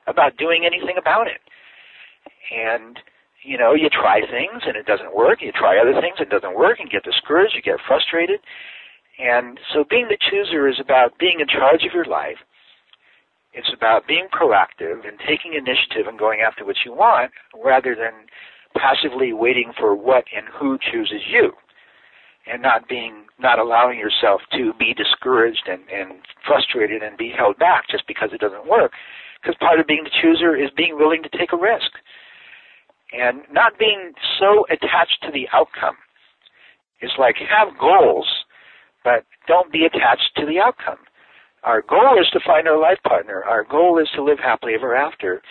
about 0.08 0.38
doing 0.38 0.66
anything 0.66 0.96
about 0.98 1.28
it. 1.28 1.42
And 2.52 3.00
you 3.44 3.58
know, 3.58 3.74
you 3.74 3.90
try 3.90 4.22
things 4.22 4.64
and 4.68 4.76
it 4.76 4.86
doesn't 4.86 5.16
work. 5.16 5.42
You 5.42 5.52
try 5.54 5.80
other 5.80 5.94
things, 6.02 6.18
it 6.20 6.30
doesn't 6.30 6.58
work, 6.58 6.80
and 6.80 6.90
get 6.90 7.04
discouraged. 7.04 7.56
You 7.56 7.62
get 7.62 7.80
frustrated. 7.88 8.42
And 9.20 9.60
so, 9.74 9.86
being 9.90 10.08
the 10.10 10.18
chooser 10.30 10.68
is 10.68 10.80
about 10.80 11.18
being 11.20 11.40
in 11.40 11.48
charge 11.48 11.84
of 11.86 11.94
your 11.94 12.06
life 12.06 12.38
It's 13.54 13.72
about 13.74 14.08
being 14.08 14.28
proactive 14.32 15.08
and 15.08 15.20
taking 15.28 15.54
initiative 15.54 16.08
and 16.08 16.20
going 16.20 16.42
after 16.42 16.66
what 16.66 16.78
you 16.86 16.94
want 16.94 17.32
rather 17.64 17.96
than 17.96 18.28
passively 18.78 19.34
waiting 19.34 19.72
for 19.78 19.96
what 19.96 20.26
and 20.36 20.46
who 20.54 20.78
chooses 20.92 21.22
you 21.28 21.52
and 22.48 22.62
not 22.62 22.88
being 22.88 23.26
not 23.40 23.60
allowing 23.60 23.98
yourself 23.98 24.42
to 24.52 24.74
be 24.80 24.94
discouraged 24.94 25.68
and, 25.68 25.82
and 25.90 26.20
frustrated 26.46 27.02
and 27.02 27.18
be 27.18 27.32
held 27.36 27.58
back 27.58 27.86
just 27.90 28.06
because 28.08 28.30
it 28.34 28.42
doesn't 28.42 28.68
work. 28.68 28.92
Because 29.42 29.56
part 29.60 29.80
of 29.80 29.88
being 29.88 30.04
the 30.04 30.12
chooser 30.22 30.56
is 30.56 30.70
being 30.76 30.98
willing 30.98 31.24
to 31.24 31.30
take 31.30 31.54
a 31.54 31.58
risk 31.58 31.92
and 33.14 33.42
not 33.52 33.80
being 33.80 34.12
so 34.40 34.66
attached 34.70 35.24
to 35.24 35.32
the 35.32 35.48
outcome. 35.54 35.96
It's 37.02 37.14
like 37.18 37.36
have 37.38 37.78
goals, 37.80 38.28
but 39.04 39.24
don't 39.48 39.72
be 39.72 39.86
attached 39.86 40.32
to 40.38 40.46
the 40.46 40.60
outcome. 40.60 41.00
Our 41.64 41.82
goal 41.82 42.20
is 42.20 42.30
to 42.34 42.40
find 42.46 42.68
our 42.68 42.80
life 42.80 43.00
partner. 43.08 43.44
Our 43.44 43.64
goal 43.64 44.00
is 44.00 44.10
to 44.16 44.24
live 44.24 44.40
happily 44.40 44.74
ever 44.76 44.96
after. 44.96 45.42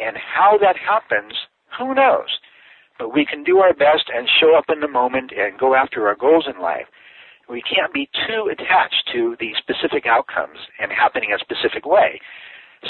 And 0.00 0.16
how 0.16 0.58
that 0.60 0.76
happens, 0.76 1.32
who 1.78 1.94
knows? 1.94 2.28
But 3.00 3.14
we 3.14 3.24
can 3.24 3.42
do 3.42 3.58
our 3.64 3.72
best 3.72 4.12
and 4.14 4.28
show 4.28 4.54
up 4.54 4.66
in 4.68 4.80
the 4.80 4.88
moment 4.88 5.32
and 5.32 5.58
go 5.58 5.74
after 5.74 6.06
our 6.06 6.14
goals 6.14 6.44
in 6.46 6.60
life. 6.60 6.84
We 7.48 7.62
can't 7.62 7.94
be 7.94 8.10
too 8.28 8.52
attached 8.52 9.08
to 9.14 9.36
the 9.40 9.56
specific 9.56 10.04
outcomes 10.04 10.58
and 10.78 10.92
happening 10.92 11.32
a 11.32 11.38
specific 11.40 11.86
way. 11.86 12.20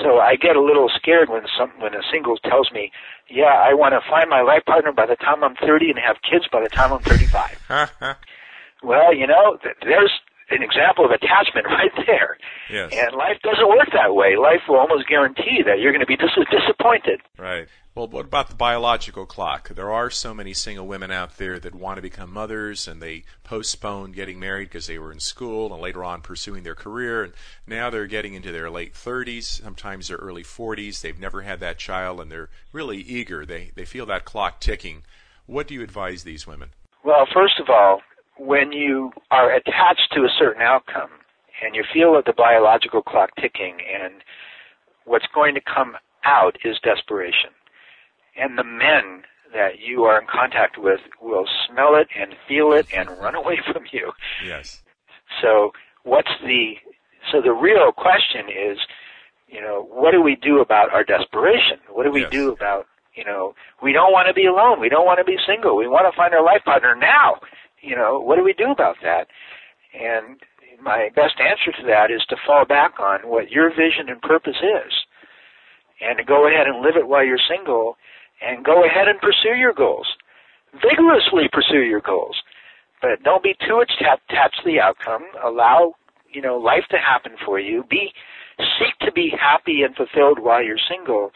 So 0.03 0.19
I 0.19 0.35
get 0.35 0.57
a 0.57 0.61
little 0.61 0.91
scared 0.95 1.31
when 1.31 1.43
some 1.57 1.71
when 1.79 1.95
a 1.95 2.03
single 2.13 2.37
tells 2.39 2.71
me, 2.73 2.91
"Yeah, 3.29 3.55
I 3.55 3.73
want 3.75 3.95
to 3.95 4.01
find 4.11 4.29
my 4.29 4.43
life 4.43 4.65
partner 4.67 4.93
by 4.93 5.07
the 5.07 5.17
time 5.17 5.43
I'm 5.43 5.55
30 5.55 5.91
and 5.91 5.99
have 5.99 6.21
kids 6.23 6.47
by 6.49 6.61
the 6.61 6.69
time 6.69 6.93
I'm 6.93 7.03
35." 7.03 7.59
well, 8.83 9.15
you 9.15 9.27
know, 9.27 9.59
there's 9.83 10.13
an 10.51 10.63
example 10.63 11.05
of 11.05 11.11
attachment 11.11 11.67
right 11.67 11.93
there. 12.07 12.39
Yes. 12.71 12.93
And 12.93 13.15
life 13.17 13.39
doesn't 13.43 13.69
work 13.69 13.89
that 13.93 14.15
way. 14.15 14.37
Life 14.37 14.63
will 14.69 14.79
almost 14.79 15.09
guarantee 15.09 15.63
that 15.65 15.81
you're 15.81 15.93
going 15.93 16.01
to 16.01 16.07
be 16.07 16.17
dis- 16.17 16.31
disappointed. 16.51 17.21
Right. 17.39 17.69
Well, 17.95 18.07
what 18.07 18.27
about 18.27 18.49
the 18.49 18.55
biological 18.55 19.27
clock? 19.27 19.71
There 19.71 19.91
are 19.91 20.11
so 20.11 20.33
many 20.33 20.55
single 20.55 20.87
women 20.87 21.11
out 21.11 21.39
there 21.39 21.59
that 21.59 21.75
want 21.75 21.97
to 21.97 22.03
become 22.03 22.33
mothers 22.33 22.87
and 22.87 23.03
they 23.03 23.25
postpone 23.43 24.13
getting 24.13 24.39
married 24.39 24.67
because 24.67 24.87
they 24.87 24.99
were 24.99 25.11
in 25.11 25.19
school 25.19 25.73
and 25.73 25.83
later 25.83 26.05
on 26.05 26.21
pursuing 26.21 26.63
their 26.63 26.77
career. 26.77 27.25
And 27.25 27.33
now 27.67 27.91
they're 27.91 28.07
getting 28.07 28.35
into 28.35 28.53
their 28.53 28.71
late 28.71 28.95
30s, 28.95 29.63
sometimes 29.63 30.07
their 30.07 30.19
early 30.19 30.45
40s. 30.45 31.01
They've 31.01 31.19
never 31.19 31.43
had 31.43 31.59
that 31.61 31.79
child 31.79 32.21
and 32.21 32.31
they're 32.31 32.49
really 32.73 32.99
eager. 32.99 33.45
They, 33.45 33.73
they 33.75 33.85
feel 33.85 34.07
that 34.07 34.25
clock 34.25 34.61
ticking. 34.61 35.03
What 35.47 35.67
do 35.67 35.75
you 35.75 35.83
advise 35.83 36.23
these 36.23 36.47
women? 36.47 36.71
Well, 37.03 37.27
first 37.33 37.59
of 37.59 37.69
all, 37.69 38.03
when 38.41 38.73
you 38.73 39.13
are 39.31 39.53
attached 39.53 40.09
to 40.15 40.21
a 40.23 40.29
certain 40.39 40.63
outcome 40.63 41.11
and 41.63 41.75
you 41.75 41.85
feel 41.93 42.15
that 42.15 42.25
the 42.25 42.33
biological 42.33 43.03
clock 43.03 43.29
ticking 43.37 43.77
and 43.85 44.15
what's 45.05 45.27
going 45.35 45.55
to 45.55 45.61
come 45.61 45.95
out 46.25 46.57
is 46.65 46.79
desperation. 46.83 47.51
And 48.37 48.57
the 48.57 48.65
men 48.65 49.25
that 49.53 49.79
you 49.85 50.05
are 50.05 50.19
in 50.19 50.27
contact 50.27 50.79
with 50.79 51.01
will 51.21 51.45
smell 51.69 51.97
it 51.97 52.09
and 52.19 52.35
feel 52.49 52.73
it 52.73 52.87
and 52.97 53.11
run 53.21 53.35
away 53.35 53.59
from 53.73 53.83
you. 53.93 54.13
Yes. 54.47 54.83
So 55.43 55.73
what's 56.05 56.33
the 56.43 56.75
so 57.31 57.43
the 57.43 57.53
real 57.53 57.93
question 57.93 58.49
is, 58.49 58.79
you 59.49 59.61
know, 59.61 59.87
what 59.91 60.13
do 60.13 60.23
we 60.23 60.37
do 60.41 60.61
about 60.61 60.91
our 60.95 61.05
desperation? 61.05 61.77
What 61.91 62.05
do 62.05 62.11
we 62.11 62.23
Yes. 62.23 62.31
do 62.31 62.53
about, 62.53 62.87
you 63.15 63.25
know, 63.25 63.55
we 63.83 63.93
don't 63.93 64.13
want 64.13 64.29
to 64.29 64.35
be 64.35 64.47
alone. 64.47 64.81
We 64.81 64.89
don't 64.89 65.05
want 65.05 65.19
to 65.19 65.25
be 65.25 65.37
single. 65.47 65.77
We 65.77 65.87
want 65.87 66.11
to 66.11 66.17
find 66.17 66.33
our 66.33 66.43
life 66.43 66.65
partner 66.65 66.97
now. 66.97 67.37
You 67.83 67.97
know, 67.97 68.21
what 68.21 68.37
do 68.37 68.45
we 68.45 68.53
do 68.53 68.71
about 68.71 68.97
that? 69.03 69.29
And 69.95 70.39
my 70.83 71.09
best 71.15 71.35
answer 71.41 71.73
to 71.81 71.87
that 71.87 72.11
is 72.11 72.23
to 72.29 72.37
fall 72.47 72.65
back 72.65 73.01
on 73.01 73.21
what 73.29 73.51
your 73.51 73.71
vision 73.71 74.09
and 74.09 74.21
purpose 74.21 74.57
is. 74.61 74.93
And 76.01 76.17
to 76.19 76.25
go 76.25 76.49
ahead 76.49 76.67
and 76.67 76.83
live 76.83 76.97
it 76.97 77.09
while 77.09 77.25
you're 77.25 77.41
single 77.49 77.97
and 78.41 78.65
go 78.65 78.85
ahead 78.85 79.09
and 79.09 79.21
pursue 79.21 79.57
your 79.57 79.75
goals. 79.75 80.07
Vigorously 80.73 81.49
pursue 81.53 81.83
your 81.83 82.01
goals. 82.01 82.37
But 83.03 83.23
don't 83.23 83.43
be 83.43 83.55
too 83.67 83.83
attached 83.83 84.31
to 84.31 84.65
the 84.65 84.81
outcome. 84.81 85.25
Allow, 85.45 85.95
you 86.33 86.41
know, 86.41 86.57
life 86.57 86.85
to 86.91 86.97
happen 86.97 87.33
for 87.45 87.59
you. 87.59 87.85
Be 87.91 88.13
seek 88.79 88.99
to 89.07 89.13
be 89.13 89.33
happy 89.41 89.83
and 89.83 89.97
fulfilled 89.97 90.39
while 90.39 90.63
you're 90.63 90.81
single, 90.89 91.33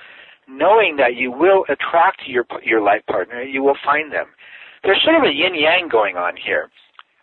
knowing 0.47 0.97
that 0.97 1.17
you 1.17 1.33
will 1.33 1.65
attract 1.69 2.21
your 2.27 2.45
your 2.63 2.83
life 2.83 3.03
partner. 3.07 3.43
You 3.43 3.63
will 3.63 3.79
find 3.85 4.13
them. 4.13 4.27
There's 4.85 5.01
sort 5.03 5.16
of 5.16 5.25
a 5.25 5.33
yin 5.33 5.55
yang 5.55 5.88
going 5.88 6.16
on 6.16 6.37
here. 6.37 6.70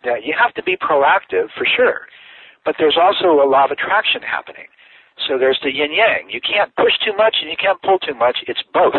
That 0.04 0.26
you 0.26 0.34
have 0.34 0.54
to 0.56 0.64
be 0.64 0.76
proactive 0.76 1.54
for 1.56 1.66
sure, 1.78 2.10
but 2.66 2.74
there's 2.80 2.98
also 2.98 3.38
a 3.38 3.46
law 3.46 3.66
of 3.66 3.72
attraction 3.72 4.22
happening. 4.26 4.66
So 5.28 5.38
there's 5.38 5.60
the 5.62 5.70
yin 5.70 5.94
yang. 5.94 6.30
You 6.34 6.42
can't 6.42 6.76
push 6.76 6.98
too 7.06 7.14
much 7.16 7.38
and 7.42 7.52
you 7.52 7.56
can't 7.56 7.80
pull 7.84 8.00
too 8.00 8.16
much. 8.16 8.38
It's 8.48 8.64
both. 8.74 8.98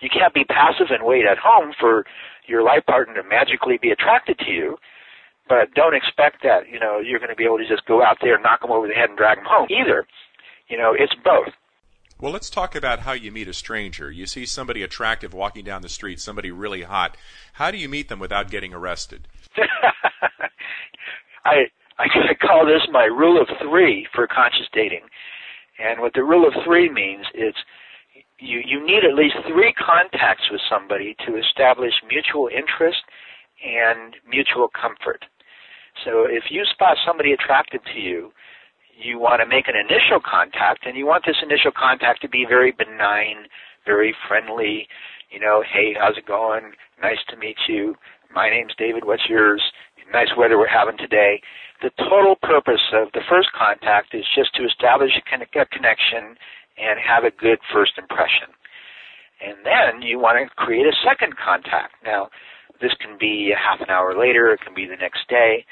You 0.00 0.08
can't 0.08 0.32
be 0.32 0.44
passive 0.44 0.86
and 0.90 1.02
wait 1.02 1.26
at 1.26 1.36
home 1.36 1.74
for 1.78 2.04
your 2.46 2.62
life 2.62 2.86
partner 2.86 3.14
to 3.14 3.28
magically 3.28 3.78
be 3.82 3.90
attracted 3.90 4.38
to 4.38 4.50
you, 4.50 4.76
but 5.48 5.74
don't 5.74 5.94
expect 5.94 6.42
that, 6.42 6.70
you 6.70 6.78
know, 6.78 7.00
you're 7.00 7.18
going 7.18 7.30
to 7.30 7.36
be 7.36 7.44
able 7.44 7.58
to 7.58 7.66
just 7.66 7.84
go 7.86 8.02
out 8.02 8.18
there, 8.22 8.38
knock 8.38 8.62
them 8.62 8.70
over 8.70 8.86
the 8.86 8.94
head 8.94 9.10
and 9.10 9.18
drag 9.18 9.38
them 9.38 9.46
home 9.48 9.66
either. 9.68 10.06
You 10.68 10.78
know, 10.78 10.94
it's 10.96 11.14
both. 11.24 11.50
Well, 12.20 12.32
let's 12.32 12.50
talk 12.50 12.74
about 12.74 13.00
how 13.00 13.12
you 13.12 13.32
meet 13.32 13.48
a 13.48 13.54
stranger. 13.54 14.10
You 14.10 14.26
see 14.26 14.44
somebody 14.44 14.82
attractive 14.82 15.32
walking 15.32 15.64
down 15.64 15.80
the 15.80 15.88
street, 15.88 16.20
somebody 16.20 16.50
really 16.50 16.82
hot. 16.82 17.16
How 17.54 17.70
do 17.70 17.78
you 17.78 17.88
meet 17.88 18.10
them 18.10 18.18
without 18.18 18.50
getting 18.50 18.74
arrested? 18.74 19.26
I 21.46 21.70
I 21.98 22.34
call 22.40 22.66
this 22.66 22.82
my 22.92 23.04
rule 23.04 23.40
of 23.40 23.48
three 23.62 24.06
for 24.14 24.26
conscious 24.26 24.68
dating, 24.72 25.04
and 25.78 26.00
what 26.00 26.12
the 26.12 26.22
rule 26.22 26.46
of 26.46 26.52
three 26.64 26.90
means 26.90 27.24
is 27.32 27.54
you 28.38 28.60
you 28.66 28.84
need 28.86 29.02
at 29.04 29.14
least 29.14 29.36
three 29.48 29.72
contacts 29.72 30.44
with 30.50 30.60
somebody 30.68 31.16
to 31.26 31.38
establish 31.38 31.94
mutual 32.06 32.48
interest 32.48 33.00
and 33.64 34.16
mutual 34.28 34.68
comfort. 34.68 35.24
So 36.04 36.26
if 36.28 36.44
you 36.50 36.64
spot 36.64 36.98
somebody 37.06 37.32
attracted 37.32 37.80
to 37.94 38.00
you, 38.00 38.32
you 39.02 39.18
want 39.18 39.40
to 39.40 39.46
make 39.46 39.68
an 39.68 39.74
initial 39.76 40.20
contact, 40.20 40.86
and 40.86 40.96
you 40.96 41.06
want 41.06 41.24
this 41.26 41.42
initial 41.42 41.72
contact 41.72 42.22
to 42.22 42.28
be 42.28 42.44
very 42.48 42.72
benign, 42.72 43.48
very 43.86 44.14
friendly. 44.28 44.88
You 45.30 45.40
know, 45.40 45.62
hey, 45.62 45.94
how's 45.98 46.16
it 46.16 46.26
going? 46.26 46.72
Nice 47.00 47.22
to 47.28 47.36
meet 47.36 47.56
you. 47.68 47.94
My 48.34 48.50
name's 48.50 48.74
David. 48.78 49.04
What's 49.04 49.28
yours? 49.28 49.62
Nice 50.12 50.30
weather 50.36 50.58
we're 50.58 50.66
having 50.66 50.98
today. 50.98 51.40
The 51.82 51.90
total 51.96 52.36
purpose 52.42 52.82
of 52.92 53.08
the 53.14 53.22
first 53.28 53.48
contact 53.56 54.14
is 54.14 54.24
just 54.34 54.54
to 54.56 54.64
establish 54.64 55.12
a 55.16 55.22
con- 55.22 55.46
a 55.46 55.66
connection 55.66 56.36
and 56.76 56.98
have 56.98 57.24
a 57.24 57.30
good 57.30 57.58
first 57.72 57.92
impression. 57.96 58.50
And 59.40 59.56
then 59.64 60.02
you 60.02 60.18
want 60.18 60.36
to 60.36 60.54
create 60.56 60.86
a 60.86 60.92
second 61.06 61.36
contact. 61.36 61.94
Now, 62.04 62.28
this 62.80 62.92
can 63.00 63.16
be 63.18 63.52
a 63.54 63.58
half 63.58 63.80
an 63.80 63.88
hour 63.88 64.18
later. 64.18 64.52
It 64.52 64.60
can 64.60 64.74
be 64.74 64.86
the 64.86 64.96
next 64.96 65.28
day. 65.28 65.64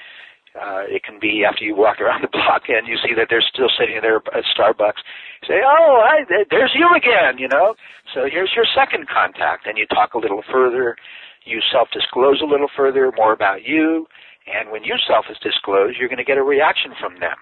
Uh, 0.59 0.83
it 0.89 1.05
can 1.05 1.19
be 1.21 1.45
after 1.45 1.65
you 1.65 1.75
walk 1.77 2.01
around 2.01 2.23
the 2.23 2.29
block 2.29 2.63
and 2.69 2.87
you 2.89 2.97
see 2.99 3.15
that 3.15 3.29
they're 3.31 3.41
still 3.43 3.71
sitting 3.79 4.01
there 4.03 4.17
at 4.35 4.45
Starbucks. 4.57 5.01
You 5.43 5.47
say, 5.47 5.63
"Oh, 5.65 6.25
there- 6.29 6.45
there's 6.51 6.75
you 6.75 6.89
again," 6.95 7.39
you 7.39 7.49
know. 7.49 7.77
So 8.13 8.27
here's 8.27 8.55
your 8.57 8.65
second 8.65 9.09
contact, 9.09 9.67
and 9.67 9.79
you 9.79 9.87
talk 9.87 10.15
a 10.15 10.19
little 10.19 10.43
further. 10.43 10.97
You 11.45 11.61
self-disclose 11.61 12.43
a 12.43 12.47
little 12.47 12.69
further, 12.69 13.13
more 13.13 13.33
about 13.33 13.63
you, 13.63 14.09
and 14.47 14.71
when 14.71 14.83
you 14.85 14.99
self-disclose, 14.99 15.97
you're 15.97 16.09
going 16.09 16.19
to 16.19 16.25
get 16.25 16.39
a 16.39 16.43
reaction 16.43 16.95
from 16.95 17.17
them. 17.19 17.37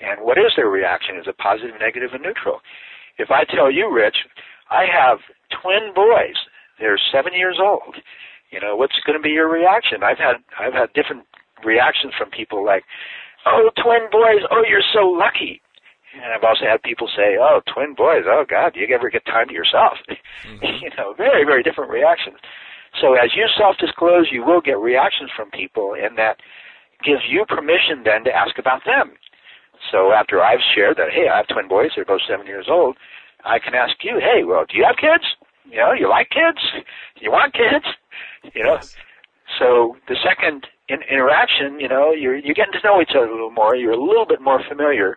And 0.00 0.20
what 0.20 0.38
is 0.38 0.54
their 0.56 0.68
reaction? 0.68 1.16
Is 1.16 1.26
it 1.26 1.38
positive, 1.38 1.78
negative, 1.80 2.14
and 2.14 2.22
neutral? 2.22 2.62
If 3.18 3.30
I 3.30 3.44
tell 3.44 3.70
you, 3.70 3.88
Rich, 3.90 4.26
I 4.70 4.86
have 4.86 5.20
twin 5.50 5.92
boys. 5.94 6.36
They're 6.78 6.98
seven 6.98 7.34
years 7.34 7.58
old. 7.60 7.96
You 8.50 8.60
know, 8.60 8.76
what's 8.76 8.98
going 9.00 9.18
to 9.18 9.22
be 9.22 9.30
your 9.30 9.48
reaction? 9.48 10.02
I've 10.02 10.18
had 10.18 10.36
I've 10.58 10.72
had 10.72 10.92
different 10.92 11.26
reactions 11.64 12.14
from 12.16 12.30
people 12.30 12.64
like, 12.64 12.84
"Oh, 13.46 13.70
twin 13.82 14.08
boys! 14.10 14.42
Oh, 14.50 14.64
you're 14.68 14.86
so 14.92 15.06
lucky." 15.06 15.62
And 16.12 16.32
I've 16.34 16.42
also 16.44 16.64
had 16.64 16.82
people 16.82 17.08
say, 17.08 17.36
"Oh, 17.40 17.60
twin 17.72 17.94
boys! 17.94 18.24
Oh 18.26 18.44
God, 18.48 18.74
do 18.74 18.80
you 18.80 18.88
ever 18.94 19.10
get 19.10 19.24
time 19.26 19.48
to 19.48 19.54
yourself?" 19.54 19.98
Mm-hmm. 20.40 20.82
you 20.82 20.90
know, 20.96 21.12
very 21.14 21.44
very 21.44 21.62
different 21.62 21.90
reactions. 21.90 22.38
So 22.98 23.14
as 23.14 23.36
you 23.36 23.46
self-disclose, 23.56 24.28
you 24.32 24.42
will 24.44 24.60
get 24.60 24.78
reactions 24.78 25.30
from 25.36 25.50
people, 25.50 25.94
and 25.94 26.16
that 26.18 26.40
gives 27.04 27.22
you 27.28 27.44
permission 27.46 28.02
then 28.04 28.24
to 28.24 28.32
ask 28.34 28.58
about 28.58 28.84
them. 28.84 29.12
So 29.90 30.12
after 30.12 30.42
I've 30.42 30.60
shared 30.74 30.96
that, 30.96 31.10
hey, 31.10 31.28
I 31.28 31.38
have 31.38 31.48
twin 31.48 31.68
boys, 31.68 31.90
they're 31.94 32.04
both 32.04 32.22
seven 32.28 32.46
years 32.46 32.66
old, 32.68 32.96
I 33.44 33.58
can 33.58 33.74
ask 33.74 33.96
you, 34.02 34.18
hey, 34.20 34.44
well, 34.44 34.64
do 34.68 34.76
you 34.76 34.84
have 34.84 34.96
kids? 34.96 35.24
You 35.64 35.78
know, 35.78 35.92
you 35.92 36.08
like 36.08 36.30
kids? 36.30 36.58
You 37.20 37.30
want 37.30 37.54
kids? 37.54 37.86
You 38.54 38.64
know, 38.64 38.80
so 39.60 39.96
the 40.08 40.16
second 40.24 40.66
in- 40.88 41.04
interaction, 41.10 41.78
you 41.78 41.88
know, 41.88 42.12
you're 42.12 42.36
you're 42.36 42.54
getting 42.54 42.72
to 42.72 42.80
know 42.82 43.00
each 43.00 43.14
other 43.14 43.26
a 43.26 43.32
little 43.32 43.52
more. 43.52 43.76
You're 43.76 43.92
a 43.92 44.02
little 44.02 44.26
bit 44.26 44.40
more 44.40 44.60
familiar, 44.68 45.16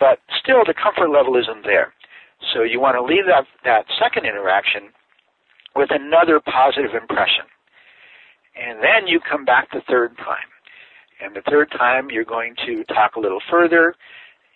but 0.00 0.18
still 0.40 0.64
the 0.66 0.74
comfort 0.74 1.10
level 1.10 1.36
isn't 1.36 1.64
there. 1.64 1.92
So 2.54 2.62
you 2.62 2.80
want 2.80 2.96
to 2.96 3.02
leave 3.02 3.26
that 3.26 3.44
that 3.64 3.84
second 4.00 4.24
interaction 4.26 4.90
with 5.76 5.90
another 5.92 6.40
positive 6.40 6.94
impression, 7.00 7.44
and 8.56 8.82
then 8.82 9.06
you 9.06 9.20
come 9.20 9.44
back 9.44 9.70
the 9.70 9.82
third 9.88 10.16
time. 10.18 10.48
And 11.20 11.34
the 11.34 11.42
third 11.50 11.70
time, 11.72 12.10
you're 12.10 12.24
going 12.24 12.54
to 12.64 12.84
talk 12.84 13.16
a 13.16 13.20
little 13.20 13.40
further, 13.50 13.94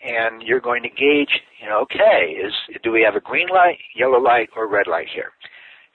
and 0.05 0.42
you're 0.42 0.61
going 0.61 0.85
to 0.85 0.88
gauge, 0.88 1.40
you 1.61 1.68
know, 1.68 1.81
okay, 1.81 2.38
is 2.38 2.53
do 2.85 2.92
we 2.92 3.03
have 3.03 3.16
a 3.16 3.20
green 3.20 3.48
light, 3.48 3.79
yellow 3.96 4.20
light, 4.20 4.48
or 4.57 4.68
red 4.68 4.87
light 4.87 5.09
here? 5.12 5.33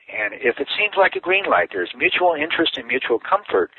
And 0.07 0.33
if 0.35 0.59
it 0.59 0.67
seems 0.77 0.93
like 0.97 1.15
a 1.15 1.19
green 1.19 1.45
light, 1.45 1.69
there's 1.71 1.91
mutual 1.97 2.33
interest 2.33 2.77
and 2.77 2.87
mutual 2.87 3.19
comfort, 3.19 3.71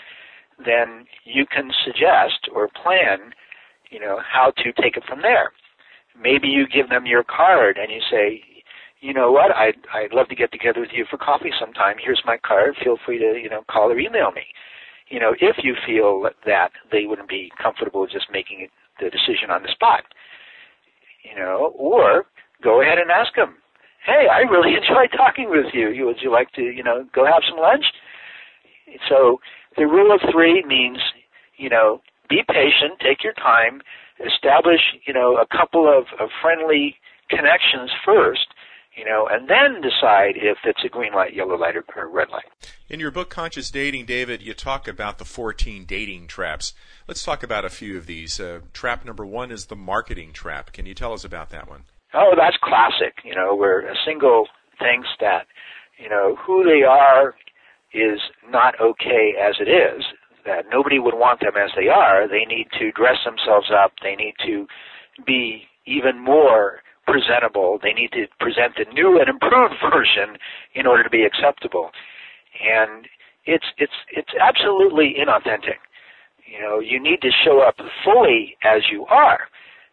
then 0.64 1.06
you 1.24 1.46
can 1.46 1.70
suggest 1.84 2.48
or 2.54 2.68
plan, 2.68 3.32
you 3.90 4.00
know, 4.00 4.20
how 4.20 4.52
to 4.58 4.72
take 4.82 4.96
it 4.96 5.04
from 5.08 5.22
there. 5.22 5.52
Maybe 6.20 6.48
you 6.48 6.66
give 6.66 6.88
them 6.88 7.06
your 7.06 7.24
card 7.24 7.78
and 7.78 7.90
you 7.90 8.00
say, 8.10 8.42
you 9.00 9.14
know 9.14 9.30
what, 9.30 9.54
I'd, 9.54 9.78
I'd 9.94 10.12
love 10.12 10.28
to 10.28 10.34
get 10.34 10.50
together 10.50 10.80
with 10.80 10.90
you 10.92 11.06
for 11.08 11.16
coffee 11.16 11.52
sometime. 11.58 11.96
Here's 12.02 12.22
my 12.26 12.36
card. 12.36 12.74
Feel 12.82 12.98
free 13.06 13.18
to, 13.18 13.38
you 13.40 13.48
know, 13.48 13.62
call 13.70 13.90
or 13.92 13.98
email 13.98 14.32
me. 14.32 14.42
You 15.08 15.20
know, 15.20 15.34
if 15.40 15.56
you 15.62 15.74
feel 15.86 16.28
that 16.44 16.72
they 16.90 17.06
wouldn't 17.06 17.28
be 17.28 17.50
comfortable 17.62 18.06
just 18.06 18.26
making 18.32 18.68
the 19.00 19.08
decision 19.08 19.50
on 19.50 19.62
the 19.62 19.70
spot. 19.70 20.02
You 21.22 21.38
know, 21.38 21.72
or 21.76 22.26
go 22.62 22.82
ahead 22.82 22.98
and 22.98 23.10
ask 23.10 23.34
them, 23.34 23.56
hey, 24.08 24.26
I 24.32 24.40
really 24.48 24.74
enjoyed 24.80 25.12
talking 25.12 25.50
with 25.50 25.72
you. 25.72 25.92
Would 26.06 26.18
you 26.22 26.32
like 26.32 26.50
to, 26.52 26.62
you 26.62 26.82
know, 26.82 27.06
go 27.14 27.24
have 27.24 27.44
some 27.48 27.60
lunch? 27.60 27.84
So 29.08 29.40
the 29.76 29.86
rule 29.86 30.12
of 30.12 30.20
three 30.32 30.64
means, 30.66 30.98
you 31.56 31.68
know, 31.68 32.00
be 32.28 32.42
patient, 32.48 33.00
take 33.00 33.22
your 33.22 33.34
time, 33.34 33.82
establish, 34.24 34.80
you 35.06 35.12
know, 35.12 35.36
a 35.36 35.46
couple 35.46 35.86
of, 35.86 36.06
of 36.18 36.30
friendly 36.42 36.96
connections 37.30 37.90
first, 38.04 38.48
you 38.96 39.04
know, 39.04 39.28
and 39.30 39.48
then 39.48 39.80
decide 39.80 40.34
if 40.36 40.58
it's 40.64 40.82
a 40.84 40.88
green 40.88 41.12
light, 41.12 41.34
yellow 41.34 41.56
light, 41.56 41.76
or, 41.76 41.84
or 41.96 42.08
red 42.08 42.28
light. 42.30 42.44
In 42.88 43.00
your 43.00 43.10
book, 43.10 43.30
Conscious 43.30 43.70
Dating, 43.70 44.06
David, 44.06 44.42
you 44.42 44.54
talk 44.54 44.88
about 44.88 45.18
the 45.18 45.24
14 45.24 45.84
dating 45.84 46.26
traps. 46.26 46.72
Let's 47.06 47.22
talk 47.22 47.42
about 47.42 47.64
a 47.64 47.70
few 47.70 47.96
of 47.98 48.06
these. 48.06 48.40
Uh, 48.40 48.60
trap 48.72 49.04
number 49.04 49.24
one 49.24 49.50
is 49.50 49.66
the 49.66 49.76
marketing 49.76 50.32
trap. 50.32 50.72
Can 50.72 50.86
you 50.86 50.94
tell 50.94 51.12
us 51.12 51.24
about 51.24 51.50
that 51.50 51.68
one? 51.68 51.84
Oh, 52.14 52.32
that's 52.36 52.56
classic. 52.62 53.18
You 53.24 53.34
know, 53.34 53.54
where 53.54 53.80
a 53.86 53.94
single 54.06 54.46
thinks 54.78 55.08
that, 55.20 55.46
you 55.98 56.08
know, 56.08 56.36
who 56.36 56.64
they 56.64 56.82
are 56.82 57.34
is 57.92 58.20
not 58.48 58.80
okay 58.80 59.32
as 59.40 59.56
it 59.60 59.68
is. 59.68 60.04
That 60.46 60.64
nobody 60.72 60.98
would 60.98 61.14
want 61.14 61.40
them 61.40 61.56
as 61.62 61.70
they 61.76 61.88
are. 61.88 62.26
They 62.28 62.44
need 62.44 62.68
to 62.78 62.92
dress 62.92 63.16
themselves 63.24 63.70
up. 63.70 63.92
They 64.02 64.14
need 64.14 64.34
to 64.46 64.66
be 65.26 65.64
even 65.86 66.18
more 66.22 66.80
presentable. 67.06 67.78
They 67.82 67.92
need 67.92 68.12
to 68.12 68.26
present 68.40 68.74
a 68.78 68.92
new 68.94 69.18
and 69.20 69.28
improved 69.28 69.74
version 69.92 70.38
in 70.74 70.86
order 70.86 71.02
to 71.02 71.10
be 71.10 71.24
acceptable. 71.24 71.90
And 72.60 73.06
it's 73.44 73.66
it's 73.78 73.92
it's 74.10 74.32
absolutely 74.40 75.14
inauthentic. 75.18 75.80
You 76.46 76.60
know, 76.60 76.80
you 76.80 77.00
need 77.02 77.20
to 77.22 77.30
show 77.44 77.60
up 77.60 77.76
fully 78.04 78.56
as 78.64 78.82
you 78.90 79.04
are. 79.06 79.40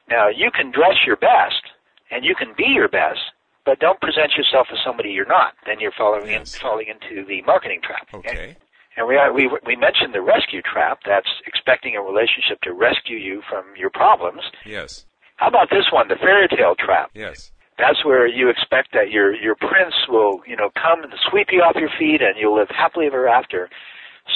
Now, 0.09 0.27
you 0.29 0.51
can 0.51 0.71
dress 0.71 0.95
your 1.05 1.17
best, 1.17 1.63
and 2.11 2.23
you 2.23 2.35
can 2.35 2.53
be 2.57 2.67
your 2.67 2.87
best, 2.87 3.19
but 3.65 3.79
don't 3.79 3.99
present 3.99 4.33
yourself 4.37 4.67
as 4.71 4.77
somebody 4.85 5.09
you're 5.09 5.27
not. 5.27 5.53
Then 5.65 5.79
you're 5.79 5.95
falling 5.97 6.29
yes. 6.29 6.53
in, 6.53 6.61
falling 6.61 6.87
into 6.87 7.25
the 7.25 7.41
marketing 7.43 7.79
trap. 7.83 8.07
Okay. 8.13 8.55
And 8.97 9.07
we, 9.07 9.17
we 9.33 9.49
we 9.65 9.75
mentioned 9.75 10.13
the 10.13 10.21
rescue 10.21 10.61
trap. 10.61 10.99
That's 11.05 11.27
expecting 11.45 11.95
a 11.95 12.01
relationship 12.01 12.61
to 12.63 12.71
rescue 12.71 13.17
you 13.17 13.41
from 13.49 13.65
your 13.75 13.89
problems. 13.89 14.41
Yes. 14.65 15.05
How 15.35 15.49
about 15.49 15.69
this 15.69 15.91
one, 15.91 16.07
the 16.07 16.15
fairy 16.15 16.47
tale 16.47 16.75
trap? 16.79 17.11
Yes. 17.13 17.51
That's 17.77 18.05
where 18.05 18.25
you 18.25 18.47
expect 18.47 18.93
that 18.93 19.11
your 19.11 19.35
your 19.35 19.55
prince 19.55 19.95
will 20.07 20.39
you 20.47 20.55
know 20.55 20.69
come 20.79 21.03
and 21.03 21.11
sweep 21.29 21.47
you 21.51 21.59
off 21.59 21.75
your 21.75 21.91
feet 21.99 22.21
and 22.21 22.39
you'll 22.39 22.55
live 22.55 22.69
happily 22.69 23.07
ever 23.07 23.27
after. 23.27 23.69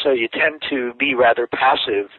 So 0.03 0.12
you 0.12 0.27
tend 0.27 0.62
to 0.69 0.93
be 0.99 1.15
rather 1.15 1.47
passive 1.47 2.12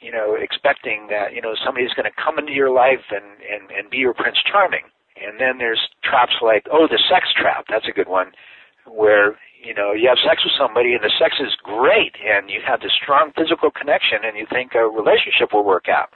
you 0.00 0.12
know, 0.12 0.36
expecting 0.38 1.08
that, 1.08 1.32
you 1.32 1.40
know, 1.40 1.54
somebody's 1.64 1.92
going 1.96 2.04
to 2.04 2.14
come 2.22 2.38
into 2.38 2.52
your 2.52 2.70
life 2.70 3.10
and, 3.10 3.24
and, 3.42 3.70
and 3.70 3.90
be 3.90 3.96
your 3.96 4.14
Prince 4.14 4.36
Charming. 4.44 4.84
And 5.16 5.40
then 5.40 5.58
there's 5.58 5.80
traps 6.04 6.36
like, 6.42 6.66
oh, 6.70 6.86
the 6.86 7.00
sex 7.08 7.28
trap. 7.34 7.66
That's 7.68 7.88
a 7.88 7.92
good 7.92 8.08
one, 8.08 8.32
where 8.86 9.38
you 9.64 9.74
know 9.74 9.92
you 9.92 10.08
have 10.08 10.18
sex 10.20 10.44
with 10.44 10.52
somebody 10.58 10.92
and 10.92 11.02
the 11.02 11.12
sex 11.18 11.36
is 11.40 11.56
great 11.62 12.14
and 12.20 12.50
you 12.50 12.60
have 12.66 12.80
this 12.80 12.92
strong 12.92 13.32
physical 13.36 13.70
connection 13.70 14.18
and 14.24 14.36
you 14.36 14.46
think 14.50 14.74
a 14.74 14.84
relationship 14.86 15.52
will 15.52 15.64
work 15.64 15.88
out. 15.88 16.12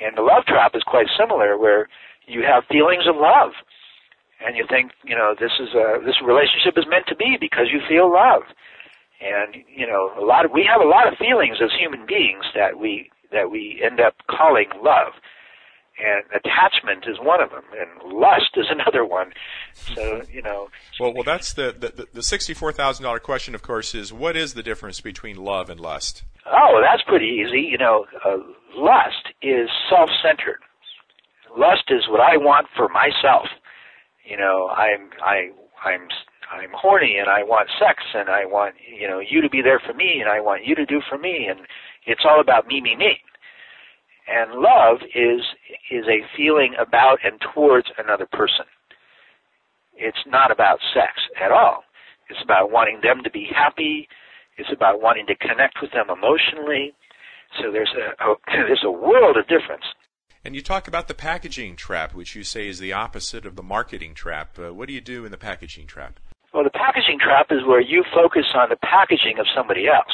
And 0.00 0.16
the 0.16 0.22
love 0.22 0.44
trap 0.46 0.74
is 0.74 0.82
quite 0.86 1.06
similar, 1.18 1.58
where 1.58 1.88
you 2.26 2.42
have 2.42 2.64
feelings 2.70 3.06
of 3.06 3.16
love 3.16 3.52
and 4.44 4.56
you 4.56 4.64
think, 4.68 4.92
you 5.04 5.14
know, 5.14 5.34
this 5.38 5.52
is 5.60 5.74
a 5.74 5.98
this 6.04 6.20
relationship 6.24 6.76
is 6.76 6.86
meant 6.88 7.06
to 7.08 7.16
be 7.16 7.36
because 7.40 7.68
you 7.72 7.80
feel 7.88 8.12
love. 8.12 8.42
And 9.20 9.56
you 9.68 9.86
know, 9.86 10.12
a 10.18 10.24
lot 10.24 10.44
of 10.44 10.50
we 10.52 10.64
have 10.70 10.80
a 10.80 10.88
lot 10.88 11.10
of 11.10 11.18
feelings 11.18 11.58
as 11.62 11.70
human 11.78 12.06
beings 12.06 12.44
that 12.54 12.78
we 12.78 13.10
that 13.32 13.50
we 13.50 13.80
end 13.84 14.00
up 14.00 14.14
calling 14.30 14.70
love 14.82 15.14
and 15.98 16.24
attachment 16.34 17.04
is 17.06 17.18
one 17.20 17.40
of 17.40 17.50
them, 17.50 17.64
and 17.78 18.12
lust 18.12 18.56
is 18.56 18.66
another 18.70 19.04
one. 19.04 19.32
So 19.72 20.22
you 20.30 20.42
know. 20.42 20.68
Well, 20.98 21.12
well, 21.14 21.22
that's 21.22 21.52
the 21.52 21.74
the, 21.78 22.08
the 22.12 22.22
sixty-four 22.22 22.72
thousand 22.72 23.04
dollar 23.04 23.20
question. 23.20 23.54
Of 23.54 23.62
course, 23.62 23.94
is 23.94 24.12
what 24.12 24.36
is 24.36 24.54
the 24.54 24.62
difference 24.62 25.00
between 25.00 25.36
love 25.36 25.70
and 25.70 25.80
lust? 25.80 26.24
Oh, 26.46 26.80
that's 26.82 27.02
pretty 27.02 27.26
easy. 27.26 27.60
You 27.60 27.78
know, 27.78 28.06
uh, 28.24 28.36
lust 28.76 29.32
is 29.42 29.68
self-centered. 29.88 30.60
Lust 31.56 31.84
is 31.88 32.02
what 32.08 32.20
I 32.20 32.36
want 32.36 32.66
for 32.76 32.88
myself. 32.88 33.46
You 34.24 34.36
know, 34.36 34.68
I'm 34.68 35.10
I 35.24 35.50
I'm 35.84 36.08
I'm 36.50 36.70
horny 36.74 37.16
and 37.18 37.28
I 37.28 37.42
want 37.42 37.68
sex 37.78 38.02
and 38.14 38.28
I 38.28 38.44
want 38.44 38.74
you 38.80 39.08
know 39.08 39.20
you 39.20 39.40
to 39.40 39.48
be 39.48 39.62
there 39.62 39.80
for 39.80 39.94
me 39.94 40.18
and 40.20 40.28
I 40.28 40.40
want 40.40 40.66
you 40.66 40.74
to 40.74 40.84
do 40.84 41.00
for 41.08 41.18
me 41.18 41.46
and 41.48 41.60
it's 42.06 42.22
all 42.24 42.40
about 42.40 42.66
me 42.66 42.80
me 42.80 42.96
me 42.96 43.20
and 44.26 44.60
love 44.60 44.98
is 45.14 45.42
is 45.90 46.06
a 46.08 46.24
feeling 46.36 46.74
about 46.80 47.18
and 47.24 47.40
towards 47.54 47.88
another 47.98 48.26
person. 48.26 48.66
It's 49.96 50.24
not 50.26 50.50
about 50.50 50.78
sex 50.92 51.12
at 51.40 51.52
all. 51.52 51.84
It's 52.28 52.40
about 52.42 52.70
wanting 52.70 53.00
them 53.02 53.22
to 53.22 53.30
be 53.30 53.46
happy. 53.54 54.08
It's 54.56 54.72
about 54.72 55.00
wanting 55.00 55.26
to 55.26 55.36
connect 55.36 55.78
with 55.82 55.92
them 55.92 56.06
emotionally. 56.10 56.94
So 57.60 57.70
there's 57.70 57.92
a, 57.94 58.24
a 58.24 58.34
there's 58.46 58.84
a 58.84 58.90
world 58.90 59.36
of 59.36 59.46
difference. 59.46 59.84
And 60.44 60.54
you 60.54 60.60
talk 60.60 60.86
about 60.86 61.08
the 61.08 61.14
packaging 61.14 61.76
trap, 61.76 62.14
which 62.14 62.34
you 62.34 62.44
say 62.44 62.68
is 62.68 62.78
the 62.78 62.92
opposite 62.92 63.46
of 63.46 63.56
the 63.56 63.62
marketing 63.62 64.12
trap. 64.14 64.58
Uh, 64.58 64.74
what 64.74 64.88
do 64.88 64.94
you 64.94 65.00
do 65.00 65.24
in 65.24 65.30
the 65.30 65.38
packaging 65.38 65.86
trap? 65.86 66.20
Well, 66.52 66.64
the 66.64 66.70
packaging 66.70 67.18
trap 67.18 67.46
is 67.50 67.64
where 67.66 67.80
you 67.80 68.04
focus 68.14 68.44
on 68.54 68.68
the 68.68 68.76
packaging 68.76 69.38
of 69.38 69.46
somebody 69.56 69.88
else. 69.88 70.12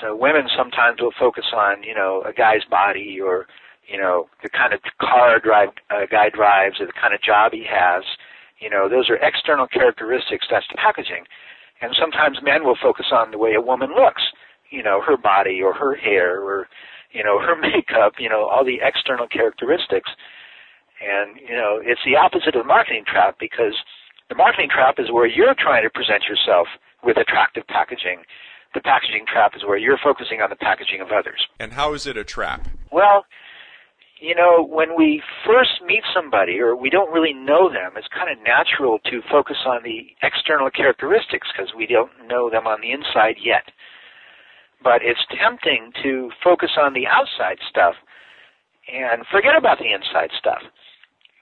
So 0.00 0.16
women 0.16 0.48
sometimes 0.56 1.00
will 1.00 1.14
focus 1.18 1.46
on, 1.54 1.82
you 1.82 1.94
know, 1.94 2.22
a 2.26 2.32
guy's 2.32 2.64
body 2.70 3.18
or, 3.20 3.46
you 3.86 3.98
know, 3.98 4.28
the 4.42 4.48
kind 4.48 4.72
of 4.72 4.80
car 5.00 5.38
drive 5.38 5.68
a 5.90 6.06
guy 6.06 6.30
drives 6.30 6.80
or 6.80 6.86
the 6.86 6.98
kind 7.00 7.14
of 7.14 7.22
job 7.22 7.52
he 7.52 7.64
has. 7.68 8.02
You 8.58 8.70
know, 8.70 8.88
those 8.88 9.10
are 9.10 9.16
external 9.16 9.66
characteristics. 9.66 10.46
That's 10.50 10.66
the 10.70 10.76
packaging. 10.76 11.24
And 11.80 11.94
sometimes 11.98 12.38
men 12.42 12.64
will 12.64 12.78
focus 12.80 13.06
on 13.12 13.30
the 13.30 13.38
way 13.38 13.54
a 13.54 13.60
woman 13.60 13.90
looks. 13.94 14.22
You 14.70 14.82
know, 14.82 15.00
her 15.02 15.16
body 15.16 15.60
or 15.62 15.74
her 15.74 15.94
hair 15.94 16.40
or, 16.40 16.66
you 17.12 17.22
know, 17.22 17.38
her 17.44 17.56
makeup. 17.56 18.14
You 18.18 18.28
know, 18.28 18.46
all 18.46 18.64
the 18.64 18.80
external 18.82 19.28
characteristics. 19.28 20.10
And 21.02 21.36
you 21.36 21.54
know, 21.54 21.80
it's 21.82 22.00
the 22.06 22.16
opposite 22.16 22.54
of 22.54 22.62
the 22.62 22.68
marketing 22.68 23.04
trap 23.06 23.36
because 23.38 23.74
the 24.28 24.34
marketing 24.34 24.70
trap 24.72 24.96
is 24.98 25.10
where 25.10 25.26
you're 25.26 25.54
trying 25.58 25.82
to 25.82 25.90
present 25.90 26.24
yourself 26.24 26.66
with 27.02 27.18
attractive 27.18 27.66
packaging 27.68 28.24
the 28.74 28.80
packaging 28.80 29.24
trap 29.30 29.52
is 29.56 29.64
where 29.64 29.78
you're 29.78 29.98
focusing 30.02 30.40
on 30.40 30.50
the 30.50 30.56
packaging 30.56 31.00
of 31.00 31.08
others. 31.12 31.46
And 31.58 31.72
how 31.72 31.94
is 31.94 32.06
it 32.06 32.16
a 32.16 32.24
trap? 32.24 32.68
Well, 32.90 33.24
you 34.20 34.34
know, 34.34 34.64
when 34.64 34.96
we 34.96 35.22
first 35.44 35.82
meet 35.84 36.02
somebody 36.14 36.58
or 36.58 36.74
we 36.74 36.90
don't 36.90 37.12
really 37.12 37.34
know 37.34 37.68
them, 37.68 37.92
it's 37.96 38.08
kind 38.08 38.30
of 38.30 38.42
natural 38.42 38.98
to 39.10 39.20
focus 39.30 39.58
on 39.66 39.82
the 39.82 40.06
external 40.22 40.70
characteristics 40.70 41.48
because 41.52 41.72
we 41.76 41.86
don't 41.86 42.10
know 42.26 42.50
them 42.50 42.66
on 42.66 42.80
the 42.80 42.90
inside 42.90 43.36
yet. 43.42 43.68
But 44.82 45.02
it's 45.02 45.20
tempting 45.28 45.92
to 46.02 46.30
focus 46.42 46.70
on 46.80 46.94
the 46.94 47.06
outside 47.06 47.58
stuff 47.68 47.94
and 48.88 49.24
forget 49.30 49.56
about 49.56 49.78
the 49.78 49.92
inside 49.92 50.30
stuff. 50.38 50.62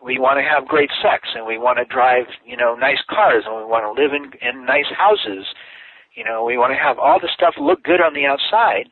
We 0.03 0.19
want 0.19 0.39
to 0.39 0.47
have 0.47 0.67
great 0.67 0.91
sex 1.03 1.29
and 1.35 1.47
we 1.47 1.59
want 1.59 1.79
to 1.79 1.85
drive, 1.85 2.27
you 2.45 2.57
know, 2.57 2.75
nice 2.75 3.03
cars 3.09 3.45
and 3.47 3.55
we 3.55 3.65
want 3.65 3.87
to 3.87 3.95
live 3.95 4.11
in, 4.11 4.35
in 4.43 4.67
nice 4.67 4.91
houses 4.91 5.47
you 6.15 6.25
know, 6.25 6.45
we 6.45 6.59
want 6.59 6.73
to 6.73 6.83
have 6.83 6.99
all 6.99 7.19
the 7.21 7.31
stuff 7.33 7.55
look 7.59 7.83
good 7.83 8.01
on 8.01 8.15
the 8.15 8.27
outside, 8.27 8.89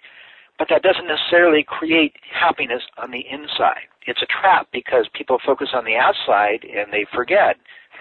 but 0.58 0.68
that 0.68 0.82
doesn't 0.82 1.08
necessarily 1.08 1.64
create 1.66 2.14
happiness 2.30 2.82
on 2.98 3.10
the 3.10 3.24
inside. 3.30 3.88
It's 4.06 4.22
a 4.22 4.26
trap 4.26 4.68
because 4.72 5.08
people 5.12 5.38
focus 5.44 5.68
on 5.74 5.84
the 5.84 5.96
outside 5.96 6.64
and 6.64 6.92
they 6.92 7.06
forget 7.12 7.56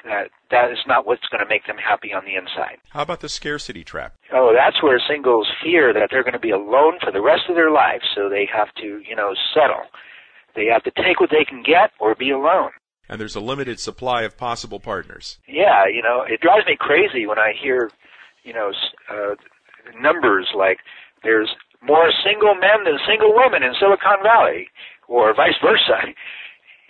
that 0.05 0.29
that 0.51 0.71
is 0.71 0.79
not 0.87 1.05
what's 1.05 1.27
going 1.27 1.43
to 1.43 1.49
make 1.49 1.67
them 1.67 1.77
happy 1.77 2.13
on 2.13 2.23
the 2.25 2.35
inside. 2.35 2.77
How 2.89 3.01
about 3.01 3.19
the 3.19 3.29
scarcity 3.29 3.83
trap? 3.83 4.15
Oh, 4.33 4.53
that's 4.55 4.81
where 4.81 4.99
singles 4.99 5.47
fear 5.61 5.93
that 5.93 6.07
they're 6.09 6.23
going 6.23 6.33
to 6.33 6.39
be 6.39 6.51
alone 6.51 6.99
for 7.03 7.11
the 7.11 7.21
rest 7.21 7.43
of 7.49 7.55
their 7.55 7.71
life, 7.71 8.01
so 8.15 8.29
they 8.29 8.47
have 8.51 8.73
to, 8.75 9.01
you 9.07 9.15
know, 9.15 9.35
settle. 9.53 9.83
They 10.55 10.65
have 10.65 10.83
to 10.83 10.91
take 10.91 11.19
what 11.19 11.29
they 11.31 11.43
can 11.43 11.63
get 11.63 11.91
or 11.99 12.15
be 12.15 12.31
alone. 12.31 12.71
And 13.07 13.19
there's 13.19 13.35
a 13.35 13.41
limited 13.41 13.79
supply 13.79 14.21
of 14.21 14.37
possible 14.37 14.79
partners. 14.79 15.39
Yeah, 15.47 15.85
you 15.91 16.01
know, 16.01 16.23
it 16.27 16.41
drives 16.41 16.65
me 16.67 16.77
crazy 16.79 17.25
when 17.25 17.39
I 17.39 17.53
hear 17.59 17.89
you 18.49 18.55
know, 18.55 18.73
uh, 19.13 19.35
numbers 20.01 20.47
like 20.57 20.79
there's 21.21 21.49
more 21.85 22.09
single 22.25 22.55
men 22.55 22.83
than 22.83 22.97
single 23.05 23.35
women 23.35 23.61
in 23.61 23.73
Silicon 23.79 24.25
Valley, 24.25 24.67
or 25.07 25.35
vice 25.35 25.53
versa. 25.61 26.09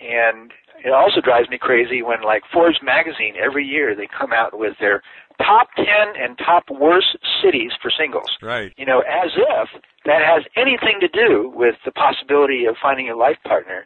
And 0.00 0.52
it 0.82 0.92
also 0.92 1.20
drives 1.20 1.50
me 1.50 1.58
crazy 1.60 2.00
when 2.00 2.22
like 2.24 2.42
Forbes 2.50 2.80
magazine 2.82 3.34
every 3.36 3.66
year 3.66 3.94
they 3.94 4.08
come 4.08 4.32
out 4.32 4.58
with 4.58 4.72
their 4.80 5.02
top 5.36 5.68
10 5.76 5.84
and 6.16 6.38
top 6.38 6.64
worst 6.70 7.18
cities 7.44 7.72
for 7.82 7.92
singles. 7.92 8.30
Right. 8.40 8.72
You 8.78 8.86
know, 8.86 9.00
as 9.00 9.30
if 9.36 9.68
that 10.06 10.22
has 10.24 10.44
anything 10.56 10.96
to 11.00 11.08
do 11.08 11.52
with 11.54 11.76
the 11.84 11.92
possibility 11.92 12.64
of 12.64 12.76
finding 12.80 13.10
a 13.10 13.16
life 13.16 13.38
partner 13.44 13.84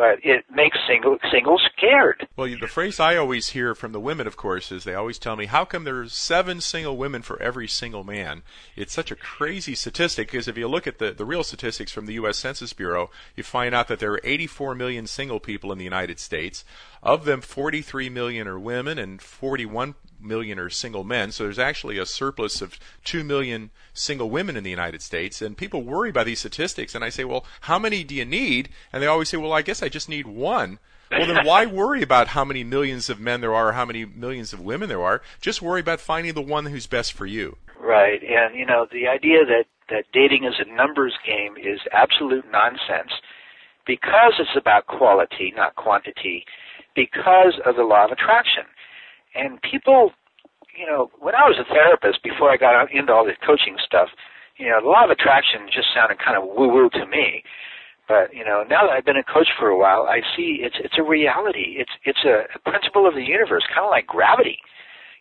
but 0.00 0.18
it 0.24 0.46
makes 0.50 0.78
single 0.88 1.18
singles 1.30 1.60
scared. 1.76 2.26
Well, 2.34 2.48
the 2.58 2.66
phrase 2.66 2.98
I 2.98 3.16
always 3.16 3.50
hear 3.50 3.74
from 3.74 3.92
the 3.92 4.00
women, 4.00 4.26
of 4.26 4.34
course, 4.34 4.72
is 4.72 4.84
they 4.84 4.94
always 4.94 5.18
tell 5.18 5.36
me, 5.36 5.44
"How 5.44 5.66
come 5.66 5.84
there's 5.84 6.14
seven 6.14 6.62
single 6.62 6.96
women 6.96 7.20
for 7.20 7.40
every 7.42 7.68
single 7.68 8.02
man?" 8.02 8.42
It's 8.76 8.94
such 8.94 9.10
a 9.10 9.14
crazy 9.14 9.74
statistic 9.74 10.30
because 10.30 10.48
if 10.48 10.56
you 10.56 10.68
look 10.68 10.86
at 10.86 11.00
the 11.00 11.12
the 11.12 11.26
real 11.26 11.44
statistics 11.44 11.92
from 11.92 12.06
the 12.06 12.14
U.S. 12.14 12.38
Census 12.38 12.72
Bureau, 12.72 13.10
you 13.36 13.42
find 13.42 13.74
out 13.74 13.88
that 13.88 13.98
there 13.98 14.12
are 14.12 14.20
84 14.24 14.74
million 14.74 15.06
single 15.06 15.38
people 15.38 15.70
in 15.70 15.76
the 15.76 15.84
United 15.84 16.18
States. 16.18 16.64
Of 17.02 17.26
them, 17.26 17.42
43 17.42 18.08
million 18.08 18.48
are 18.48 18.58
women 18.58 18.98
and 18.98 19.20
41 19.20 19.96
million 20.22 20.58
are 20.58 20.70
single 20.70 21.04
men. 21.04 21.32
So 21.32 21.44
there's 21.44 21.58
actually 21.58 21.98
a 21.98 22.06
surplus 22.06 22.60
of 22.60 22.78
2 23.04 23.24
million 23.24 23.70
single 23.92 24.30
women 24.30 24.56
in 24.56 24.64
the 24.64 24.70
United 24.70 25.02
States. 25.02 25.42
And 25.42 25.56
people 25.56 25.82
worry 25.82 26.12
by 26.12 26.24
these 26.24 26.40
statistics. 26.40 26.94
And 26.94 27.04
I 27.04 27.08
say, 27.08 27.24
well, 27.24 27.44
how 27.62 27.78
many 27.78 28.04
do 28.04 28.14
you 28.14 28.24
need? 28.24 28.68
And 28.92 29.02
they 29.02 29.06
always 29.06 29.28
say, 29.28 29.36
well, 29.36 29.52
I 29.52 29.62
guess 29.62 29.82
I 29.82 29.88
just 29.88 30.08
need 30.08 30.26
one. 30.26 30.78
Well, 31.10 31.26
then 31.26 31.44
why 31.44 31.66
worry 31.66 32.02
about 32.02 32.28
how 32.28 32.44
many 32.44 32.64
millions 32.64 33.10
of 33.10 33.20
men 33.20 33.40
there 33.40 33.54
are 33.54 33.68
or 33.68 33.72
how 33.72 33.84
many 33.84 34.04
millions 34.04 34.52
of 34.52 34.60
women 34.60 34.88
there 34.88 35.02
are? 35.02 35.22
Just 35.40 35.62
worry 35.62 35.80
about 35.80 36.00
finding 36.00 36.34
the 36.34 36.42
one 36.42 36.66
who's 36.66 36.86
best 36.86 37.12
for 37.12 37.26
you. 37.26 37.56
Right. 37.78 38.22
And, 38.22 38.54
you 38.54 38.66
know, 38.66 38.86
the 38.90 39.08
idea 39.08 39.44
that, 39.44 39.64
that 39.88 40.04
dating 40.12 40.44
is 40.44 40.54
a 40.58 40.72
numbers 40.72 41.14
game 41.26 41.56
is 41.56 41.80
absolute 41.92 42.44
nonsense 42.52 43.10
because 43.86 44.34
it's 44.38 44.56
about 44.56 44.86
quality, 44.86 45.52
not 45.56 45.74
quantity, 45.74 46.44
because 46.94 47.58
of 47.66 47.76
the 47.76 47.82
law 47.82 48.04
of 48.04 48.12
attraction. 48.12 48.64
And 49.34 49.60
people, 49.62 50.12
you 50.78 50.86
know, 50.86 51.10
when 51.18 51.34
I 51.34 51.46
was 51.46 51.58
a 51.58 51.68
therapist, 51.72 52.22
before 52.22 52.50
I 52.50 52.56
got 52.56 52.90
into 52.90 53.12
all 53.12 53.24
this 53.24 53.38
coaching 53.46 53.76
stuff, 53.84 54.08
you 54.58 54.68
know, 54.68 54.80
the 54.82 54.88
law 54.88 55.04
of 55.04 55.10
attraction 55.10 55.70
just 55.72 55.88
sounded 55.94 56.18
kind 56.18 56.36
of 56.36 56.44
woo-woo 56.44 56.90
to 56.90 57.06
me. 57.06 57.42
But 58.10 58.34
you 58.34 58.42
know, 58.44 58.66
now 58.66 58.90
that 58.90 58.90
I've 58.90 59.06
been 59.06 59.22
a 59.22 59.22
coach 59.22 59.46
for 59.54 59.68
a 59.70 59.78
while, 59.78 60.10
I 60.10 60.18
see 60.34 60.66
it's 60.66 60.74
it's 60.82 60.98
a 60.98 61.06
reality. 61.06 61.78
It's 61.78 61.94
it's 62.02 62.26
a, 62.26 62.50
a 62.50 62.58
principle 62.58 63.06
of 63.06 63.14
the 63.14 63.22
universe, 63.22 63.62
kind 63.70 63.86
of 63.86 63.94
like 63.94 64.10
gravity. 64.10 64.58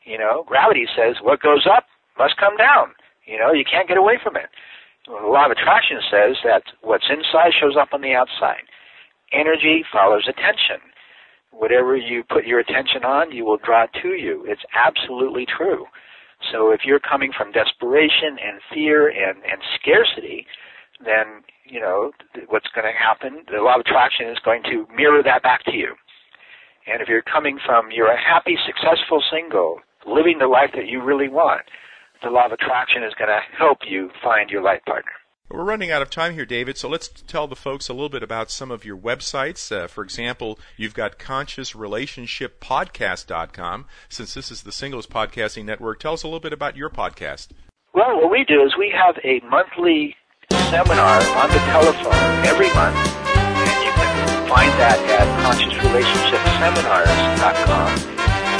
You 0.10 0.18
know, 0.18 0.44
gravity 0.50 0.90
says 0.98 1.22
what 1.22 1.40
goes 1.40 1.70
up 1.70 1.86
must 2.18 2.42
come 2.42 2.58
down. 2.58 2.98
You 3.30 3.38
know, 3.38 3.54
you 3.54 3.64
can't 3.64 3.88
get 3.88 4.02
away 4.02 4.18
from 4.18 4.36
it. 4.36 4.50
The 5.06 5.14
law 5.14 5.46
of 5.46 5.54
attraction 5.54 6.02
says 6.10 6.42
that 6.44 6.66
what's 6.82 7.06
inside 7.14 7.54
shows 7.54 7.78
up 7.78 7.94
on 7.94 8.02
the 8.02 8.18
outside. 8.18 8.66
Energy 9.32 9.86
follows 9.94 10.26
attention 10.26 10.82
whatever 11.52 11.96
you 11.96 12.24
put 12.30 12.46
your 12.46 12.60
attention 12.60 13.04
on, 13.04 13.32
you 13.32 13.46
will 13.46 13.58
draw 13.64 13.86
to 14.02 14.10
you. 14.10 14.46
It's 14.48 14.62
absolutely 14.74 15.46
true. 15.46 15.86
So 16.52 16.72
if 16.72 16.82
you're 16.86 17.00
coming 17.00 17.32
from 17.36 17.52
desperation 17.52 18.38
and 18.40 18.62
fear 18.74 19.10
and, 19.10 19.44
and 19.44 19.62
scarcity, 19.76 20.46
then, 21.04 21.44
you 21.66 21.80
know, 21.80 22.12
what's 22.48 22.70
going 22.74 22.88
to 22.88 22.98
happen, 22.98 23.44
the 23.52 23.62
law 23.62 23.76
of 23.76 23.82
attraction 23.82 24.30
is 24.30 24.38
going 24.44 24.64
to 24.64 24.88
mirror 24.96 25.22
that 25.24 25.44
back 25.44 25.64
to 25.66 25.76
you. 25.76 25.96
And 26.88 27.02
if 27.02 27.08
you're 27.08 27.22
coming 27.22 27.60
from, 27.66 27.92
you're 27.92 28.12
a 28.12 28.18
happy, 28.18 28.58
successful 28.66 29.22
single, 29.32 29.80
living 30.08 30.40
the 30.40 30.48
life 30.48 30.72
that 30.76 30.88
you 30.88 31.04
really 31.04 31.30
want, 31.30 31.62
the 32.24 32.30
law 32.30 32.46
of 32.46 32.52
attraction 32.52 33.04
is 33.04 33.14
going 33.18 33.30
to 33.30 33.40
help 33.58 33.80
you 33.88 34.10
find 34.24 34.50
your 34.50 34.64
life 34.64 34.82
partner. 34.86 35.12
We're 35.52 35.64
running 35.64 35.90
out 35.90 36.04
of 36.04 36.12
time 36.12 36.36
here, 36.36 36.46
David, 36.46 36.78
so 36.78 36.88
let's 36.88 37.08
tell 37.08 37.48
the 37.48 37.56
folks 37.56 37.90
a 37.90 37.94
little 37.94 38.10
bit 38.10 38.22
about 38.22 38.52
some 38.52 38.70
of 38.70 38.86
your 38.86 38.96
websites. 38.96 39.76
Uh, 39.76 39.88
for 39.88 40.04
example, 40.04 40.60
you've 40.78 40.94
got 40.94 41.18
consciousrelationshippodcast.com. 41.18 43.86
Since 44.10 44.36
this 44.36 44.52
is 44.52 44.62
the 44.62 44.72
Singles 44.72 45.08
Podcasting 45.08 45.66
Network, 45.66 46.00
tell 46.00 46.14
us 46.14 46.22
a 46.22 46.28
little 46.28 46.40
bit 46.40 46.54
about 46.54 46.78
your 46.78 46.92
podcast. 46.92 47.48
Well, 47.96 48.22
what 48.22 48.30
we 48.30 48.46
do 48.46 48.62
is 48.62 48.78
we 48.78 48.94
have 48.96 49.18
a 49.24 49.40
monthly 49.50 50.16
seminar 50.70 51.18
on 51.18 51.50
the 51.50 51.58
telephone 51.74 52.46
every 52.46 52.72
month, 52.76 52.96
and 53.26 53.84
you 53.84 53.90
can 53.90 54.48
find 54.48 54.70
that 54.78 55.00
at 55.18 55.26
consciousrelationshipseminars.com. 55.50 57.90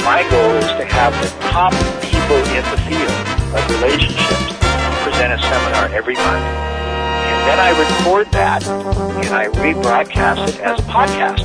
My 0.02 0.26
goal 0.28 0.50
is 0.58 0.66
to 0.74 0.84
have 0.86 1.14
the 1.22 1.30
top 1.50 1.72
people 2.02 2.38
in 2.50 2.64
the 2.66 2.78
field 2.90 3.14
of 3.54 3.62
relationships 3.78 4.58
present 5.06 5.30
a 5.32 5.38
seminar 5.38 5.86
every 5.94 6.16
month 6.16 6.79
then 7.50 7.58
I 7.58 7.70
record 7.70 8.30
that 8.30 8.64
and 8.64 9.34
I 9.34 9.48
rebroadcast 9.48 10.50
it 10.50 10.60
as 10.60 10.78
a 10.78 10.82
podcast. 10.82 11.40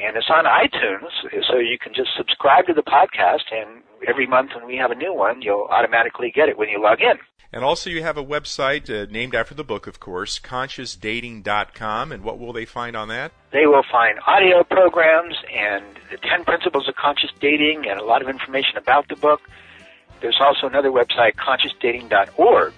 And 0.00 0.16
it's 0.16 0.30
on 0.30 0.44
iTunes, 0.44 1.10
so 1.50 1.58
you 1.58 1.76
can 1.78 1.92
just 1.92 2.10
subscribe 2.16 2.66
to 2.66 2.72
the 2.72 2.82
podcast, 2.82 3.50
and 3.50 3.82
every 4.06 4.26
month 4.26 4.50
when 4.54 4.66
we 4.66 4.76
have 4.76 4.92
a 4.92 4.94
new 4.94 5.12
one, 5.12 5.42
you'll 5.42 5.66
automatically 5.70 6.30
get 6.32 6.48
it 6.48 6.56
when 6.56 6.68
you 6.68 6.80
log 6.80 7.00
in. 7.00 7.18
And 7.52 7.64
also, 7.64 7.88
you 7.88 8.02
have 8.02 8.18
a 8.18 8.24
website 8.24 8.90
uh, 8.90 9.10
named 9.10 9.34
after 9.34 9.54
the 9.54 9.64
book, 9.64 9.86
of 9.86 10.00
course, 10.00 10.38
consciousdating.com. 10.38 12.12
And 12.12 12.22
what 12.22 12.38
will 12.38 12.52
they 12.52 12.66
find 12.66 12.94
on 12.94 13.08
that? 13.08 13.32
They 13.52 13.66
will 13.66 13.84
find 13.90 14.18
audio 14.26 14.62
programs 14.64 15.34
and 15.52 15.82
the 16.10 16.18
10 16.18 16.44
principles 16.44 16.88
of 16.88 16.96
conscious 16.96 17.30
dating 17.40 17.86
and 17.88 17.98
a 17.98 18.04
lot 18.04 18.20
of 18.20 18.28
information 18.28 18.76
about 18.76 19.08
the 19.08 19.16
book. 19.16 19.40
There's 20.20 20.38
also 20.40 20.66
another 20.66 20.90
website, 20.90 21.36
consciousdating.org, 21.36 22.74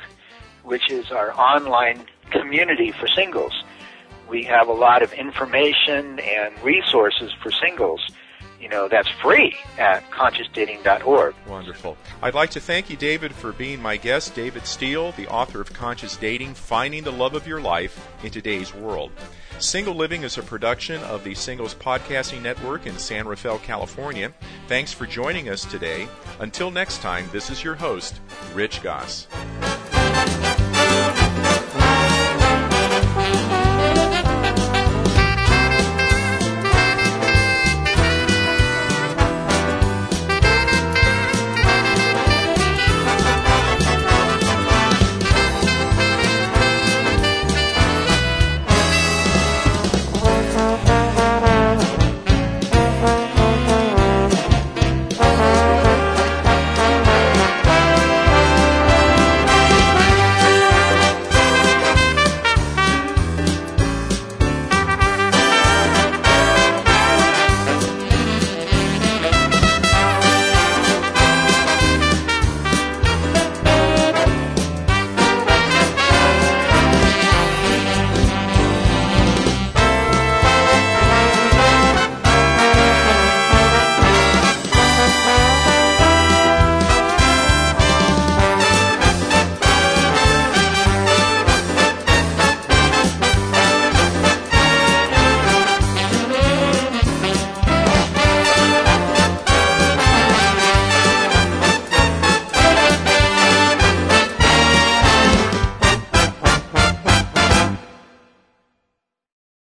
which 0.63 0.89
is 0.89 1.11
our 1.11 1.33
online 1.33 2.05
community 2.31 2.93
for 2.93 3.09
singles. 3.09 3.65
We 4.31 4.45
have 4.45 4.69
a 4.69 4.73
lot 4.73 5.03
of 5.03 5.12
information 5.12 6.21
and 6.21 6.62
resources 6.62 7.33
for 7.43 7.51
singles 7.51 8.01
you 8.61 8.69
know, 8.69 8.88
that's 8.88 9.09
free 9.23 9.57
at 9.79 10.09
consciousdating.org. 10.11 11.35
Wonderful. 11.49 11.97
I'd 12.23 12.35
like 12.35 12.51
to 12.51 12.61
thank 12.61 12.90
you, 12.90 12.97
David, 12.97 13.35
for 13.35 13.53
being 13.53 13.81
my 13.81 13.97
guest. 13.97 14.35
David 14.35 14.66
Steele, 14.66 15.12
the 15.12 15.27
author 15.29 15.61
of 15.61 15.73
Conscious 15.73 16.16
Dating 16.16 16.53
Finding 16.55 17.03
the 17.03 17.12
Love 17.12 17.35
of 17.35 17.47
Your 17.47 17.61
Life 17.61 18.09
in 18.23 18.31
Today's 18.31 18.75
World. 18.75 19.11
Single 19.59 19.95
Living 19.95 20.23
is 20.23 20.38
a 20.38 20.43
production 20.43 21.03
of 21.03 21.25
the 21.25 21.35
Singles 21.35 21.75
Podcasting 21.75 22.43
Network 22.43 22.87
in 22.87 22.99
San 22.99 23.27
Rafael, 23.27 23.59
California. 23.59 24.33
Thanks 24.69 24.93
for 24.93 25.07
joining 25.07 25.49
us 25.49 25.64
today. 25.64 26.07
Until 26.38 26.71
next 26.71 27.01
time, 27.01 27.29
this 27.33 27.51
is 27.51 27.64
your 27.64 27.75
host, 27.75 28.21
Rich 28.55 28.83
Gosse. 28.83 29.27